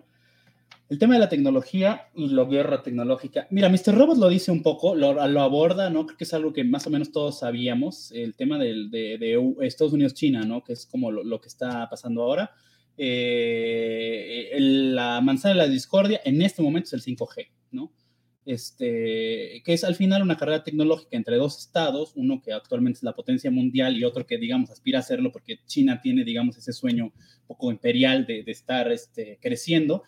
[0.87, 3.47] el tema de la tecnología y la guerra tecnológica.
[3.49, 3.95] Mira, Mr.
[3.97, 6.05] Robot lo dice un poco, lo, aborda, ¿no?
[6.05, 9.93] Creo que es algo que más o menos todos sabíamos, el tema de, de, Estados
[9.93, 10.63] Unidos-China, ¿no?
[10.63, 12.51] Que es como lo, que está pasando ahora.
[12.97, 17.93] Eh, la manzana de la discordia en este momento es el 5G, ¿no?
[18.45, 23.03] Este, que es al final una carrera tecnológica entre dos estados, uno que actualmente es
[23.03, 26.71] la potencia mundial y otro que, digamos, aspira a hacerlo porque China tiene, digamos, ese
[26.71, 27.11] sueño
[27.45, 30.03] poco imperial de, de estar este, creciendo.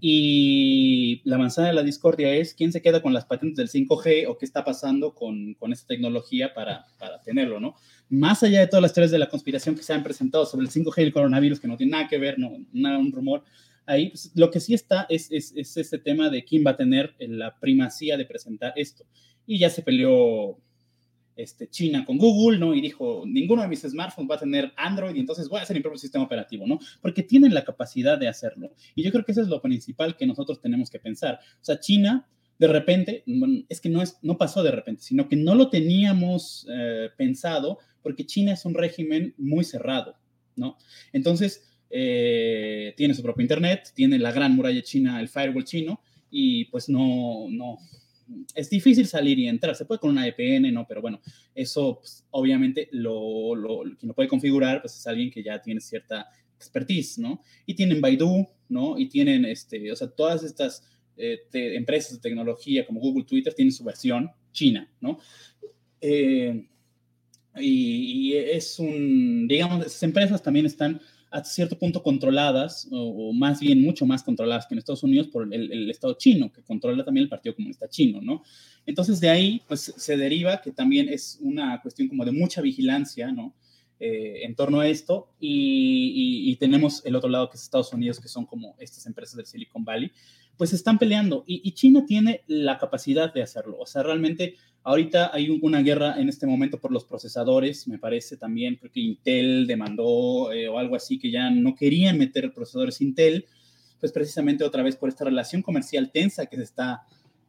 [0.00, 4.26] Y la manzana de la discordia es quién se queda con las patentes del 5G
[4.28, 7.74] o qué está pasando con, con esta tecnología para, para, tenerlo, ¿no?
[8.08, 10.72] Más allá de todas las teorías de la conspiración que se han presentado sobre el
[10.72, 13.44] 5G y el coronavirus, que no tiene nada que ver, no, nada, un rumor,
[13.86, 16.76] ahí pues, lo que sí está es, es, es este tema de quién va a
[16.76, 19.04] tener la primacía de presentar esto.
[19.46, 20.58] Y ya se peleó
[21.42, 22.74] este, China con Google, ¿no?
[22.74, 25.76] Y dijo, ninguno de mis smartphones va a tener Android, y entonces voy a hacer
[25.76, 26.78] mi propio sistema operativo, ¿no?
[27.00, 28.72] Porque tienen la capacidad de hacerlo.
[28.94, 31.40] Y yo creo que eso es lo principal que nosotros tenemos que pensar.
[31.60, 32.28] O sea, China,
[32.58, 33.24] de repente,
[33.68, 37.78] es que no, es, no pasó de repente, sino que no lo teníamos eh, pensado
[38.02, 40.16] porque China es un régimen muy cerrado,
[40.56, 40.76] ¿no?
[41.12, 46.66] Entonces, eh, tiene su propio Internet, tiene la gran muralla china, el firewall chino, y
[46.66, 47.78] pues no, no,
[48.54, 49.74] es difícil salir y entrar.
[49.74, 50.86] Se puede con una VPN, ¿no?
[50.86, 51.20] Pero bueno,
[51.54, 55.80] eso pues, obviamente lo, lo, quien lo puede configurar pues es alguien que ya tiene
[55.80, 57.42] cierta expertise, ¿no?
[57.66, 58.98] Y tienen Baidu, ¿no?
[58.98, 60.84] Y tienen, este, o sea, todas estas
[61.16, 65.18] eh, empresas de tecnología como Google, Twitter, tienen su versión china, ¿no?
[66.00, 66.66] Eh,
[67.56, 71.00] y, y, es un, digamos, esas empresas también están
[71.30, 75.52] a cierto punto controladas, o, más bien mucho más controladas que en Estados Unidos por
[75.52, 78.42] el, Estado chino, que controla también el Partido Comunista Chino, ¿no?
[78.84, 83.30] Entonces de ahí, pues se deriva que también es una cuestión como de mucha vigilancia,
[83.30, 83.54] ¿no?
[84.02, 88.28] Eh, en torno a esto y, tenemos el otro lado que es Estados Unidos, que
[88.28, 90.10] son como estas empresas del Silicon Valley,
[90.60, 93.78] pues están peleando y, y China tiene la capacidad de hacerlo.
[93.78, 98.38] O sea, realmente Ahorita hay una guerra en este momento por los procesadores, me parece
[98.38, 103.02] también, creo que Intel demandó eh, o algo así, que ya no querían meter procesadores
[103.02, 103.44] Intel,
[103.98, 107.02] pues precisamente otra vez por esta relación comercial tensa que se está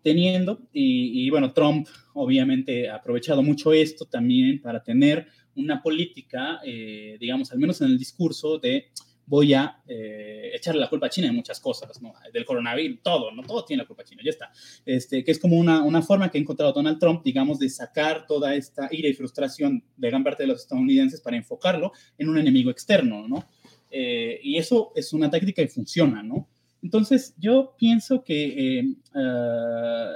[0.03, 0.59] teniendo.
[0.74, 7.53] Y, bueno, Trump obviamente ha aprovechado mucho esto también para tener una política, eh, digamos,
[7.53, 8.88] al menos en el discurso de
[9.26, 12.13] voy a eh, echarle la culpa a China de muchas cosas, ¿no?
[12.34, 13.43] Del coronavirus, todo, ¿no?
[13.43, 14.51] Todo tiene la culpa a China, ya está.
[14.86, 18.26] Este, que es como una, una forma que ha encontrado Donald Trump, digamos, de sacar
[18.28, 22.38] toda esta ira y frustración de gran parte de los estadounidenses para enfocarlo en un
[22.38, 23.47] enemigo externo, ¿no?
[23.89, 26.47] Eh, y eso es una táctica que funciona, ¿no?
[26.82, 30.11] Entonces, yo pienso que eh, ah,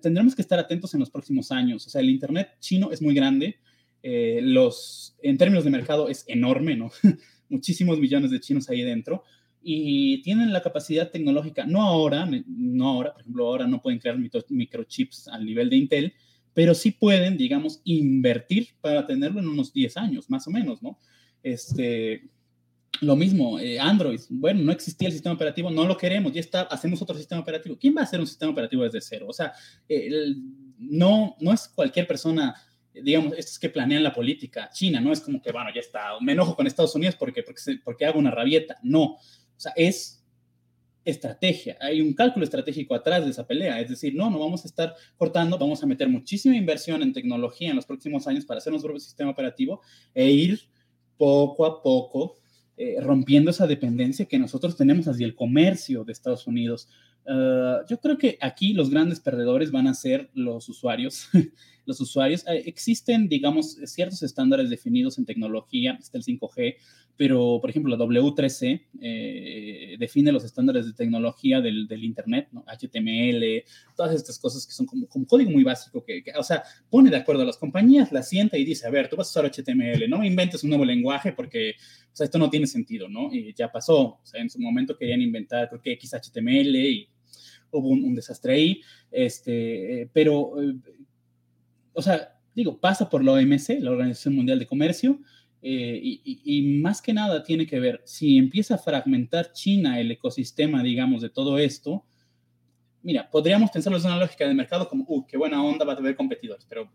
[0.00, 1.86] tendremos que estar atentos en los próximos años.
[1.86, 3.58] O sea, el Internet chino es muy grande,
[4.02, 6.92] los, en términos de mercado es enorme, ¿no?
[7.48, 9.24] muchísimos millones de chinos ahí dentro
[9.68, 14.16] y tienen la capacidad tecnológica, no ahora, no ahora, por ejemplo, ahora no pueden crear
[14.48, 16.14] microchips al nivel de Intel,
[16.54, 21.00] pero sí pueden, digamos, invertir para tenerlo en unos 10 años, más o menos, ¿no?
[21.42, 22.30] Este,
[23.00, 26.62] lo mismo, eh, Android, bueno, no existía el sistema operativo, no lo queremos, ya está,
[26.62, 27.76] hacemos otro sistema operativo.
[27.78, 29.26] ¿Quién va a hacer un sistema operativo desde cero?
[29.28, 29.52] O sea,
[30.78, 32.54] no, no es cualquier persona
[33.02, 36.32] digamos, estos que planean la política, China, no es como que, bueno, ya está, me
[36.32, 39.20] enojo con Estados Unidos porque, porque, porque hago una rabieta, no, o
[39.56, 40.24] sea, es
[41.04, 44.68] estrategia, hay un cálculo estratégico atrás de esa pelea, es decir, no, no vamos a
[44.68, 48.72] estar cortando, vamos a meter muchísima inversión en tecnología en los próximos años para hacer
[48.72, 49.82] nuestro propio sistema operativo
[50.14, 50.60] e ir
[51.16, 52.36] poco a poco
[52.76, 56.88] eh, rompiendo esa dependencia que nosotros tenemos hacia el comercio de Estados Unidos.
[57.26, 61.28] Ah, yo creo que aquí los grandes perdedores van a ser los usuarios.
[61.86, 66.76] los usuarios, eh, existen, digamos, ciertos estándares definidos en tecnología, está el 5G,
[67.16, 72.64] pero, por ejemplo, la W3C eh, define los estándares de tecnología del, del, Internet, ¿no?
[72.66, 73.64] HTML,
[73.96, 77.16] todas estas cosas que son como, como código muy básico, que, o sea, pone de
[77.16, 80.08] acuerdo a las compañías, la sienta y dice, a ver, tú vas a usar HTML,
[80.10, 81.70] no inventes un nuevo lenguaje porque,
[82.12, 83.32] o sea, esto no tiene sentido, ¿no?
[83.32, 87.08] Y ya pasó, o sea, en su momento querían inventar, creo que XHTML y
[87.70, 88.80] hubo un, desastre ahí,
[89.10, 90.74] este, pero, eh,
[91.96, 95.18] o sea, digo, pasa por la OMC, la Organización Mundial de Comercio,
[95.62, 100.82] eh, y, más que nada tiene que ver, si empieza a fragmentar China el ecosistema,
[100.82, 102.04] digamos, de todo esto,
[103.02, 105.96] mira, podríamos pensarlo desde una lógica de mercado como, uh, qué buena onda va a
[105.96, 106.88] tener competidores, pero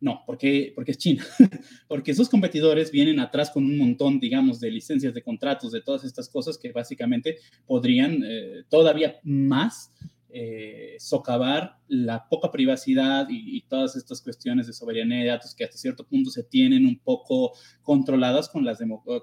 [0.00, 1.24] no, porque, porque es China,
[1.88, 6.04] porque sus competidores vienen atrás con un montón, digamos, de licencias, de contratos, de todas
[6.04, 7.36] estas cosas que básicamente
[7.66, 9.92] podrían eh, todavía más
[10.32, 15.76] eh, socavar la poca privacidad y, todas estas cuestiones de soberanía de datos que hasta
[15.76, 17.52] cierto punto se tienen un poco
[17.82, 18.64] controladas con,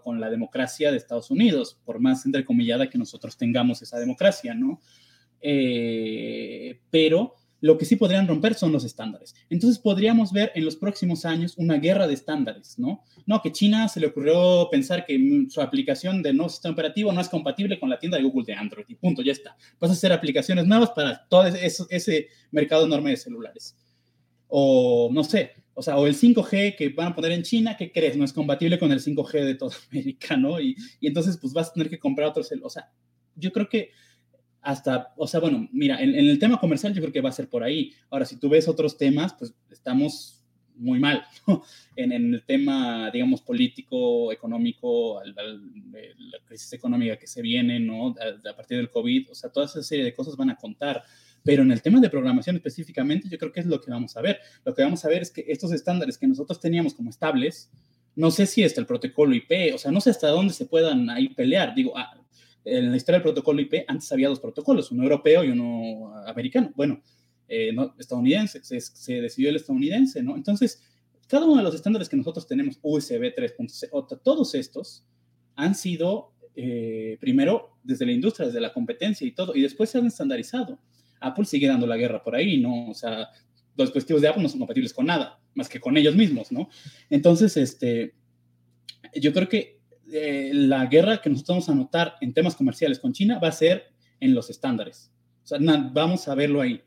[0.04, 4.80] con la democracia de Estados Unidos, por más entrecomillada que nosotros tengamos esa democracia, ¿no?
[5.42, 9.36] Eh, pero lo que sí podrían romper son los estándares.
[9.50, 13.04] Entonces podríamos ver en los próximos años una guerra de estándares, ¿no?
[13.26, 17.22] No, que China se le ocurrió pensar que su aplicación de nuevo sistema operativo no
[17.22, 19.58] es compatible con la tienda de Google de Android y punto, ya está.
[19.80, 23.76] Vas a hacer aplicaciones nuevas para todo ese, ese mercado enorme de celulares.
[24.48, 27.92] O no sé, o sea, o el 5G que van a poner en China, ¿qué
[27.92, 28.18] crees?
[28.18, 30.60] No es compatible con el 5G de toda América, ¿no?
[30.60, 32.92] Y, y entonces pues vas a tener que comprar otros, o sea,
[33.36, 33.92] yo creo que
[34.68, 37.48] hasta, o sea, bueno, mira, en, el tema comercial yo creo que va a ser
[37.48, 37.94] por ahí.
[38.10, 40.44] Ahora, si tú ves otros temas, pues estamos
[40.76, 41.24] muy mal,
[41.96, 48.10] en, el tema, digamos, político, económico, la crisis económica que se viene, ¿no?
[48.10, 51.02] A, partir del COVID, o sea, toda esa serie de cosas van a contar.
[51.46, 54.22] Pero en el tema de programación específicamente, yo creo que es lo que vamos a
[54.22, 54.38] ver.
[54.66, 57.72] Lo que vamos a ver es que estos estándares que nosotros teníamos como estables,
[58.18, 61.10] no sé si está el protocolo IP, o sea, no sé hasta dónde se puedan
[61.10, 61.74] ahí pelear.
[61.74, 62.18] Digo, ah,
[62.68, 66.72] en la historia del protocolo IP, antes había dos protocolos, uno europeo y uno americano.
[66.76, 67.02] Bueno,
[67.48, 70.36] eh, no, estadounidense, se, decidió el estadounidense, ¿no?
[70.36, 70.82] Entonces,
[71.28, 75.06] cada uno de los estándares que nosotros tenemos, USB 3.0, todos estos
[75.56, 79.98] han sido, eh, primero, desde la industria, desde la competencia y todo, y después se
[79.98, 80.80] han estandarizado.
[81.20, 82.90] Apple sigue dando la guerra por ahí, ¿no?
[82.90, 83.30] O sea,
[83.78, 86.70] los dispositivos de Apple no son compatibles con nada, más que con ellos mismos, ¿no?
[87.10, 88.14] Entonces, este,
[89.16, 89.77] yo creo que
[90.12, 93.52] eh, la guerra que nosotros vamos a notar en temas comerciales con China va a
[93.52, 95.12] ser en los estándares.
[95.44, 95.60] O sea,
[95.92, 96.82] vamos a verlo ahí.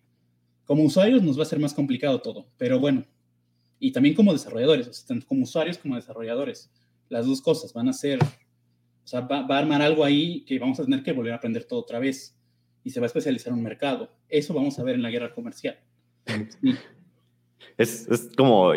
[0.65, 3.05] Como usuarios nos va a ser más complicado todo, pero bueno.
[3.79, 6.71] Y también como desarrolladores, tanto como usuarios como desarrolladores.
[7.09, 10.79] Las dos cosas van a ser, o sea, va, a armar algo ahí que vamos
[10.79, 12.37] a tener que volver a aprender todo otra vez.
[12.85, 14.11] Y se va a especializar un mercado.
[14.29, 15.79] Eso vamos a ver en la guerra comercial.
[17.77, 18.73] Es, es, como,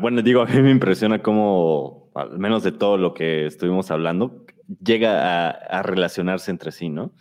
[0.00, 4.44] bueno, digo, a mí me impresiona cómo al menos de todo lo que estuvimos hablando,
[4.82, 7.12] llega a, relacionarse entre sí, ¿no?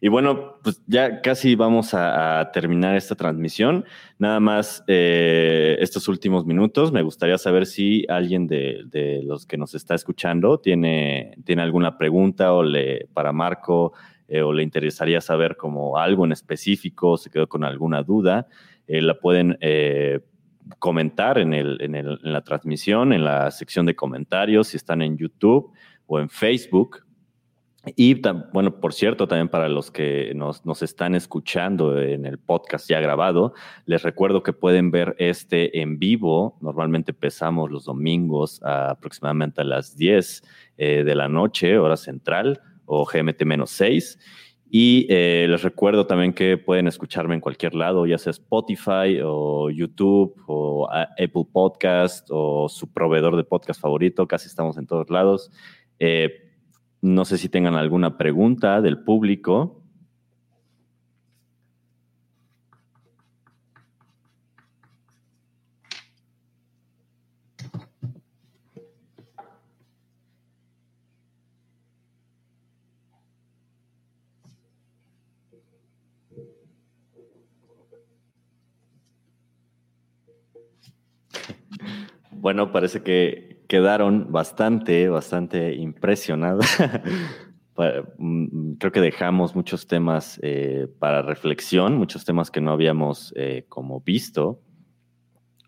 [0.00, 3.84] Y bueno, pues ya casi vamos a, terminar esta transmisión.
[4.18, 9.74] Nada más eh, estos últimos minutos, me gustaría saber si alguien de, los que nos
[9.74, 13.92] está escuchando tiene, tiene alguna pregunta o le, para Marco
[14.26, 18.48] eh, o le interesaría saber como algo en específico, se quedó con alguna duda,
[18.88, 19.58] eh, la pueden
[20.78, 25.02] comentar en, el, en, el, en, la transmisión, en la sección de comentarios, si están
[25.02, 25.72] en YouTube
[26.06, 27.04] o en Facebook.
[27.96, 28.20] Y
[28.52, 33.00] bueno, por cierto, también para los que nos, nos, están escuchando en el podcast ya
[33.00, 33.54] grabado,
[33.86, 36.58] les recuerdo que pueden ver este en vivo.
[36.60, 40.42] Normalmente empezamos los domingos aproximadamente a las 10
[40.76, 44.18] eh, de la noche, hora central, o GMT-6.
[44.70, 49.70] Y eh, les recuerdo también que pueden escucharme en cualquier lado, ya sea Spotify o
[49.70, 55.50] YouTube o Apple Podcast o su proveedor de podcast favorito, casi estamos en todos lados.
[55.98, 56.48] Eh,
[57.00, 59.77] no sé si tengan alguna pregunta del público.
[82.40, 86.66] Bueno, parece que quedaron bastante, bastante impresionados.
[88.18, 93.66] Mm, creo que dejamos muchos temas eh, para reflexión, muchos temas que no habíamos eh,
[93.68, 94.60] como visto.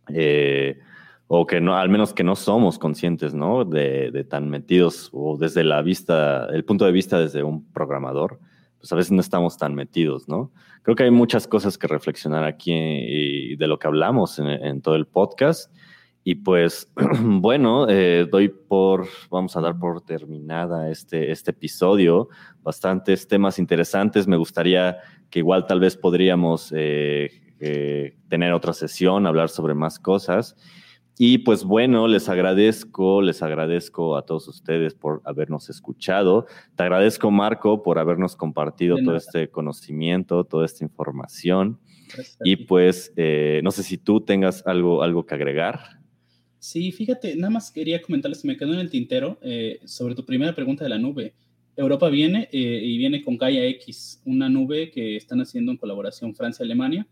[0.09, 0.81] Eh,
[1.29, 3.65] o que no, al menos que no somos conscientes, ¿no?
[3.65, 8.41] De, tan metidos o desde la vista, el punto de vista desde un programador,
[8.81, 10.51] pues a veces no estamos tan metidos, ¿no?
[10.83, 14.97] Creo que hay muchas cosas que reflexionar aquí y de lo que hablamos en todo
[14.97, 15.73] el podcast.
[16.31, 16.89] Y pues,
[17.25, 22.29] bueno, eh, doy por, vamos a dar por terminada este, este episodio.
[22.63, 24.29] Bastantes temas interesantes.
[24.29, 29.99] Me gustaría que igual tal vez podríamos eh, eh, tener otra sesión, hablar sobre más
[29.99, 30.55] cosas.
[31.19, 36.47] Y pues bueno, les agradezco, les agradezco a todos ustedes por habernos escuchado.
[36.77, 41.81] Te agradezco, Marco, por habernos compartido todo este conocimiento, toda esta información.
[42.45, 46.00] Y pues, eh, no sé si tú tengas algo, algo que agregar.
[46.61, 50.55] Sí, fíjate, nada más quería comentarles, me quedó en el tintero eh, sobre tu primera
[50.55, 51.35] pregunta de la nube.
[51.77, 56.35] Europa viene eh, y viene con Gaia X, una nube que están haciendo en colaboración
[56.35, 57.09] Francia-Alemania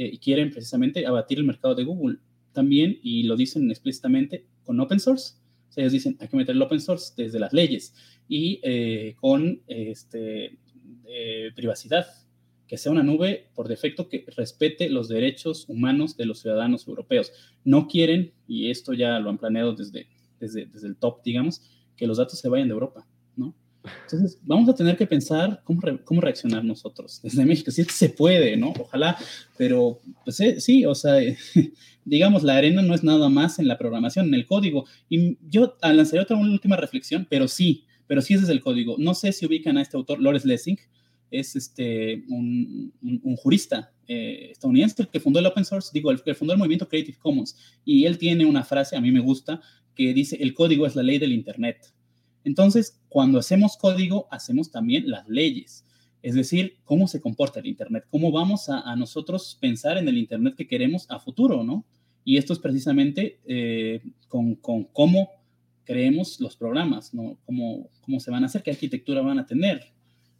[0.00, 2.18] y quieren precisamente abatir el mercado de Google
[2.52, 5.34] también, y lo dicen explícitamente, con open source.
[5.68, 7.94] O sea, ellos dicen, hay que meter el open source desde las leyes
[8.28, 10.58] y eh, con este,
[11.06, 12.06] eh, privacidad,
[12.68, 17.32] que sea una nube por defecto que respete los derechos humanos de los ciudadanos europeos.
[17.64, 20.06] No quieren, y esto ya lo han planeado desde,
[20.38, 21.62] desde, desde el top, digamos,
[21.96, 23.06] que los datos se vayan de Europa,
[23.36, 23.54] ¿no?
[24.04, 28.10] Entonces, vamos a tener que pensar cómo, cómo reaccionar nosotros desde México, si que se
[28.10, 28.74] puede, ¿no?
[28.78, 29.16] Ojalá,
[29.56, 31.18] pero pues eh, sí, o sea,
[32.04, 34.84] digamos, la arena no es nada más en la programación, en el código.
[35.08, 38.96] Y yo lanzaré otra última reflexión, pero sí, pero sí es desde el código.
[38.98, 40.78] No sé si ubican a este autor, Lawrence Lessing,
[41.30, 46.34] es este, un, un, jurista eh, estadounidense que fundó el open source, digo, el que
[46.34, 47.56] fundó el movimiento Creative Commons.
[47.84, 49.60] Y él tiene una frase, a mí me gusta,
[49.94, 51.92] que dice, el código es la ley del Internet.
[52.44, 55.84] Entonces, cuando hacemos código, hacemos también las leyes.
[56.22, 60.54] Es decir, cómo se comporta el Internet, cómo vamos a, nosotros pensar en el Internet
[60.56, 61.84] que queremos a futuro, ¿no?
[62.24, 64.56] Y esto es precisamente eh, con,
[64.92, 65.30] cómo
[65.84, 67.38] creemos los programas, ¿no?
[67.44, 69.92] Cómo, cómo se van a hacer, qué arquitectura van a tener,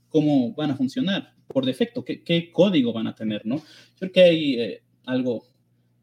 [0.08, 3.56] cómo van a funcionar por defecto, qué, código van a tener, ¿no?
[3.56, 3.62] Yo
[3.98, 5.44] creo que hay eh, algo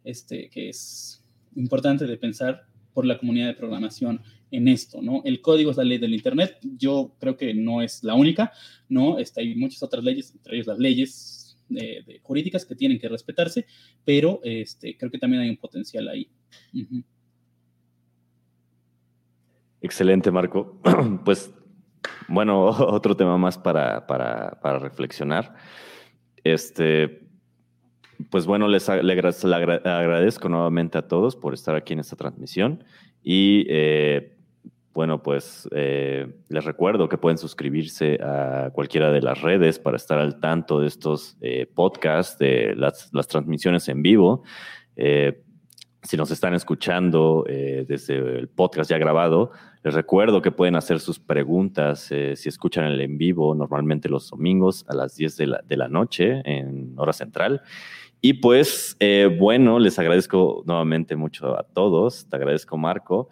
[0.03, 1.23] este, que es
[1.55, 5.21] importante de pensar por la comunidad de programación en esto, ¿no?
[5.25, 8.51] El código es la ley del Internet, yo creo que no es la única,
[8.89, 9.19] ¿no?
[9.19, 13.65] Este, hay muchas otras leyes, entre ellas las leyes de, jurídicas que tienen que respetarse,
[14.03, 16.29] pero este, creo que también hay un potencial ahí.
[19.81, 20.79] Excelente, Marco.
[21.25, 21.53] Pues,
[22.27, 25.55] bueno, otro tema más para, para, reflexionar.
[26.43, 27.27] Este,
[28.29, 32.83] pues bueno, les, agradezco nuevamente a todos por estar aquí en esta transmisión
[33.23, 34.35] y eh,
[34.93, 40.19] bueno, pues eh, les recuerdo que pueden suscribirse a cualquiera de las redes para estar
[40.19, 44.43] al tanto de estos eh, podcasts, de las, transmisiones en vivo.
[46.05, 49.51] Eh, si nos están escuchando desde el podcast ya grabado,
[49.83, 54.85] les recuerdo que pueden hacer sus preguntas si escuchan el en vivo, normalmente los domingos
[54.87, 57.61] a las 10 de la, de la noche en hora central.
[58.21, 58.97] Y pues,
[59.37, 62.27] bueno, les agradezco nuevamente mucho a todos.
[62.27, 63.29] Te agradezco, Marco.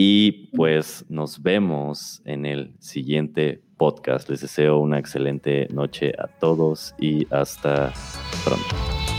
[0.00, 4.30] Y pues nos vemos en el siguiente podcast.
[4.30, 7.92] Les deseo una excelente noche a todos y hasta
[8.44, 9.17] pronto.